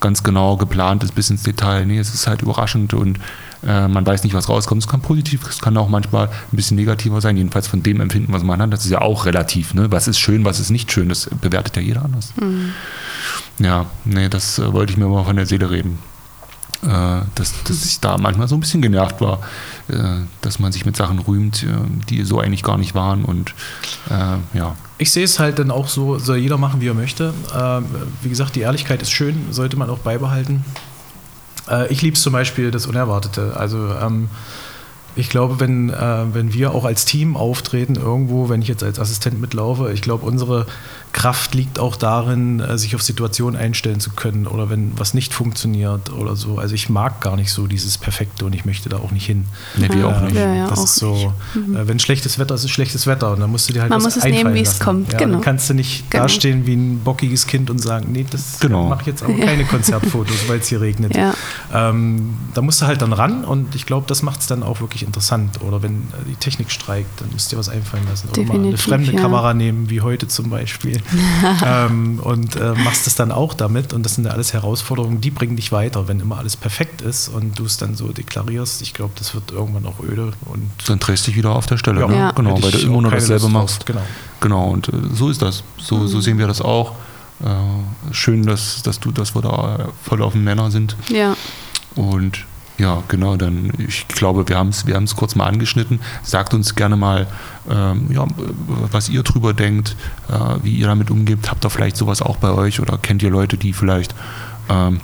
[0.00, 1.86] ganz genau geplant ist bis ins Detail.
[1.86, 3.18] Nee, es ist halt überraschend und
[3.66, 4.82] äh, man weiß nicht, was rauskommt.
[4.82, 8.32] Es kann positiv, es kann auch manchmal ein bisschen negativer sein, jedenfalls von dem Empfinden,
[8.32, 8.72] was man hat.
[8.72, 9.74] Das ist ja auch relativ.
[9.74, 9.90] Ne?
[9.90, 12.32] Was ist schön, was ist nicht schön, das bewertet ja jeder anders.
[12.40, 12.72] Mhm.
[13.58, 15.98] Ja, nee, das äh, wollte ich mir mal von der Seele reden.
[16.84, 19.40] Äh, dass, dass ich da manchmal so ein bisschen genervt war,
[19.88, 19.94] äh,
[20.42, 21.68] dass man sich mit Sachen rühmt, äh,
[22.10, 23.54] die so eigentlich gar nicht waren und
[24.52, 24.76] ja.
[24.98, 27.32] Ich sehe es halt dann auch so, soll jeder machen, wie er möchte.
[28.22, 30.64] wie gesagt, die Ehrlichkeit ist schön, sollte man auch beibehalten.
[31.88, 33.56] ich liebe zum Beispiel das Unerwartete.
[33.56, 34.28] Also ähm,
[35.16, 39.40] ich glaube, wenn, wenn wir auch als Team auftreten irgendwo, wenn ich jetzt als Assistent
[39.40, 40.66] mitlaufe, ich glaube, unsere
[41.14, 45.32] Kraft liegt auch darin, äh, sich auf Situationen einstellen zu können oder wenn was nicht
[45.32, 46.58] funktioniert oder so.
[46.58, 49.46] Also ich mag gar nicht so dieses Perfekte und ich möchte da auch nicht hin.
[49.76, 50.34] Nee, wir auch nicht.
[50.34, 51.76] Ja, ja, das ist so, mhm.
[51.76, 53.98] Äh, wenn schlechtes Wetter ist, ist schlechtes Wetter und dann musst du dir halt Man
[53.98, 55.12] was muss es nehmen, wie es kommt.
[55.12, 55.34] Ja, genau.
[55.34, 56.24] Dann kannst du nicht genau.
[56.24, 58.88] dastehen wie ein bockiges Kind und sagen, nee, das genau.
[58.88, 61.16] mache ich jetzt aber keine Konzertfotos, weil es hier regnet.
[61.72, 64.80] Ähm, da musst du halt dann ran und ich glaube, das macht es dann auch
[64.80, 65.60] wirklich interessant.
[65.62, 68.28] Oder wenn äh, die Technik streikt, dann musst du dir was einfallen lassen.
[68.30, 71.00] Oder mal eine fremde Kamera nehmen, wie heute zum Beispiel.
[71.64, 73.92] ähm, und äh, machst es dann auch damit.
[73.92, 76.08] Und das sind ja alles Herausforderungen, die bringen dich weiter.
[76.08, 79.50] Wenn immer alles perfekt ist und du es dann so deklarierst, ich glaube, das wird
[79.52, 80.32] irgendwann auch öde.
[80.46, 82.00] Und dann drehst du dich wieder auf der Stelle.
[82.00, 82.16] Ja, ne?
[82.16, 82.30] ja.
[82.32, 83.86] Genau, weil du immer nur dasselbe machst.
[83.86, 84.02] Genau.
[84.40, 85.62] genau, und äh, so ist das.
[85.78, 86.08] So, mhm.
[86.08, 86.92] so sehen wir das auch.
[87.42, 90.96] Äh, schön, dass, dass du, dass wir da voll auf den Männer sind.
[91.08, 91.36] Ja.
[91.94, 92.44] Und
[92.76, 96.00] ja, genau, dann ich glaube, wir haben es wir kurz mal angeschnitten.
[96.22, 97.26] Sagt uns gerne mal,
[97.70, 98.26] ähm, ja,
[98.90, 99.96] was ihr drüber denkt,
[100.28, 101.50] äh, wie ihr damit umgebt.
[101.50, 104.14] Habt ihr vielleicht sowas auch bei euch oder kennt ihr Leute, die vielleicht
[104.68, 105.00] ähm,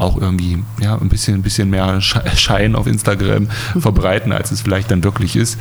[0.00, 3.48] auch irgendwie ja, ein, bisschen, ein bisschen mehr Schein auf Instagram
[3.78, 5.58] verbreiten, als es vielleicht dann wirklich ist.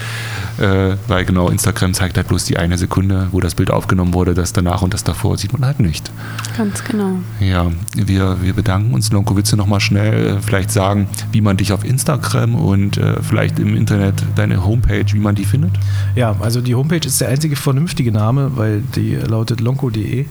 [0.57, 4.33] Äh, weil genau Instagram zeigt halt bloß die eine Sekunde, wo das Bild aufgenommen wurde,
[4.33, 6.11] das danach und das davor sieht man halt nicht.
[6.57, 7.19] Ganz genau.
[7.39, 9.11] Ja, wir, wir bedanken uns.
[9.11, 13.21] Lonko, willst du nochmal schnell äh, vielleicht sagen, wie man dich auf Instagram und äh,
[13.21, 15.71] vielleicht im Internet deine Homepage, wie man die findet?
[16.15, 20.25] Ja, also die Homepage ist der einzige vernünftige Name, weil die lautet lonko.de,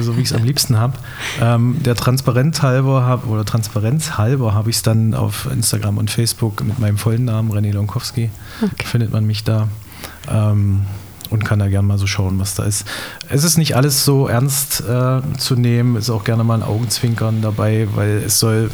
[0.00, 0.94] so wie ich es am liebsten habe.
[1.40, 6.10] Ähm, der Transparenz halber habe oder Transparenz halber habe ich es dann auf Instagram und
[6.10, 8.30] Facebook mit meinem vollen Namen René Lonkowski.
[8.62, 8.86] Okay.
[8.86, 9.68] Findet man mich da.
[10.30, 10.82] Ähm,
[11.30, 12.84] und kann da gerne mal so schauen, was da ist.
[13.30, 17.40] Es ist nicht alles so ernst äh, zu nehmen, ist auch gerne mal ein Augenzwinkern
[17.40, 18.70] dabei, weil es soll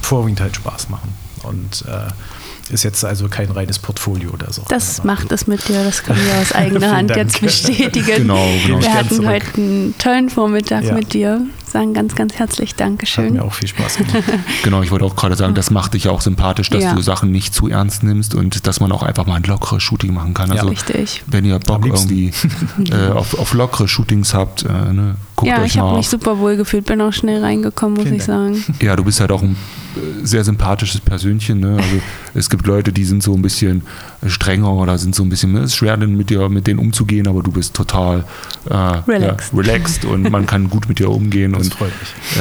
[0.00, 1.12] vorwiegend halt Spaß machen.
[1.42, 2.08] Und äh,
[2.72, 4.62] ist jetzt also kein reines Portfolio oder so.
[4.68, 8.16] Das macht es mit dir, das können wir aus eigener Hand jetzt bestätigen.
[8.16, 8.80] Genau, genau.
[8.80, 10.94] Wir hatten heute einen tollen Vormittag ja.
[10.94, 11.42] mit dir.
[11.70, 13.26] Sagen ganz, ganz herzlich Dankeschön.
[13.26, 14.24] Hat mir auch viel Spaß gemacht.
[14.62, 16.94] genau, ich wollte auch gerade sagen, das macht dich auch sympathisch, dass ja.
[16.94, 20.12] du Sachen nicht zu ernst nimmst und dass man auch einfach mal ein lockeres Shooting
[20.12, 20.50] machen kann.
[20.50, 21.22] Also, ja, richtig.
[21.26, 22.32] Wenn ihr Bock irgendwie
[22.90, 25.60] äh, auf, auf lockere Shootings habt, äh, ne, guckt ja, euch mal.
[25.60, 28.56] Ja, ich habe mich super wohl gefühlt, bin auch schnell reingekommen, muss Vielen ich Dank.
[28.56, 28.76] sagen.
[28.80, 29.56] Ja, du bist halt auch ein
[29.96, 31.60] äh, sehr sympathisches Persönchen.
[31.60, 31.76] Ne?
[31.76, 32.00] Also
[32.34, 33.82] es gibt Leute, die sind so ein bisschen
[34.26, 37.42] strenger oder sind so ein bisschen, es ist schwer mit dir, mit denen umzugehen, aber
[37.42, 38.24] du bist total
[38.68, 39.52] äh, relaxed.
[39.52, 41.76] Ja, relaxed und man kann gut mit dir umgehen und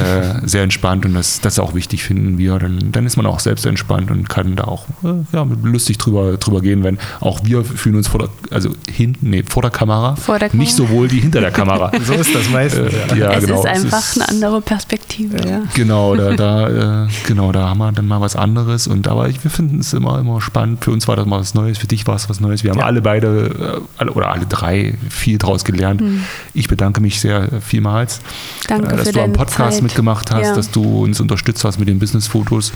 [0.01, 2.57] äh, sehr entspannt und das, das ist auch wichtig, finden wir.
[2.59, 6.37] Dann, dann ist man auch selbst entspannt und kann da auch äh, ja, lustig drüber,
[6.37, 10.15] drüber gehen, wenn auch wir fühlen uns vor der, also hinten, nee, vor der Kamera,
[10.15, 10.63] vor der Kamera.
[10.63, 11.91] nicht so wohl wie hinter der Kamera.
[12.05, 12.93] so ist das meistens.
[12.93, 13.33] Äh, ja.
[13.33, 13.59] es genau.
[13.59, 15.37] ist einfach es ist, eine andere Perspektive.
[15.47, 15.61] Ja.
[15.73, 19.43] Genau, da, da, äh, genau, da haben wir dann mal was anderes und aber ich,
[19.43, 20.83] wir finden es immer, immer spannend.
[20.83, 22.63] Für uns war das mal was Neues, für dich war es was Neues.
[22.63, 26.01] Wir haben alle beide, äh, alle, oder alle drei viel draus gelernt.
[26.01, 26.23] Mhm.
[26.53, 28.21] Ich bedanke mich sehr vielmals,
[28.67, 29.83] Danke äh, dass du am Podcast Zeit.
[29.83, 30.55] mitgemacht hast, ja.
[30.55, 32.71] dass du uns unterstützt hast mit den Business-Fotos.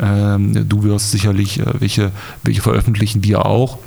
[0.00, 2.12] Ähm, du wirst sicherlich äh, welche,
[2.42, 3.78] welche veröffentlichen, wir auch.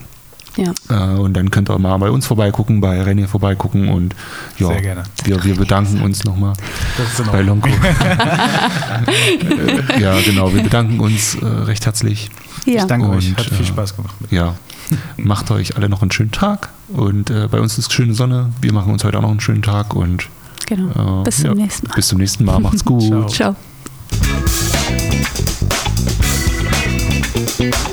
[0.58, 0.74] Ja.
[0.90, 4.16] Äh, und dann könnt ihr mal bei uns vorbeigucken, bei René vorbeigucken und
[4.58, 5.04] ja, Sehr gerne.
[5.24, 6.54] Wir, wir bedanken uns nochmal
[7.32, 7.70] bei Lonko.
[10.00, 12.32] ja, genau, wir bedanken uns äh, recht herzlich.
[12.66, 12.82] Ja.
[12.82, 14.16] Ich danke und, euch, hat viel Spaß gemacht.
[14.32, 14.56] Ja,
[15.18, 18.50] macht euch alle noch einen schönen Tag und äh, bei uns ist schöne Sonne.
[18.62, 20.28] Wir machen uns heute auch noch einen schönen Tag und
[20.68, 21.22] genau.
[21.22, 21.96] Äh, bis zum ja, nächsten Mal.
[21.96, 22.60] Bis zum nächsten Mal.
[22.60, 23.02] Macht's gut.
[23.04, 23.56] Ciao.
[27.56, 27.88] Ciao.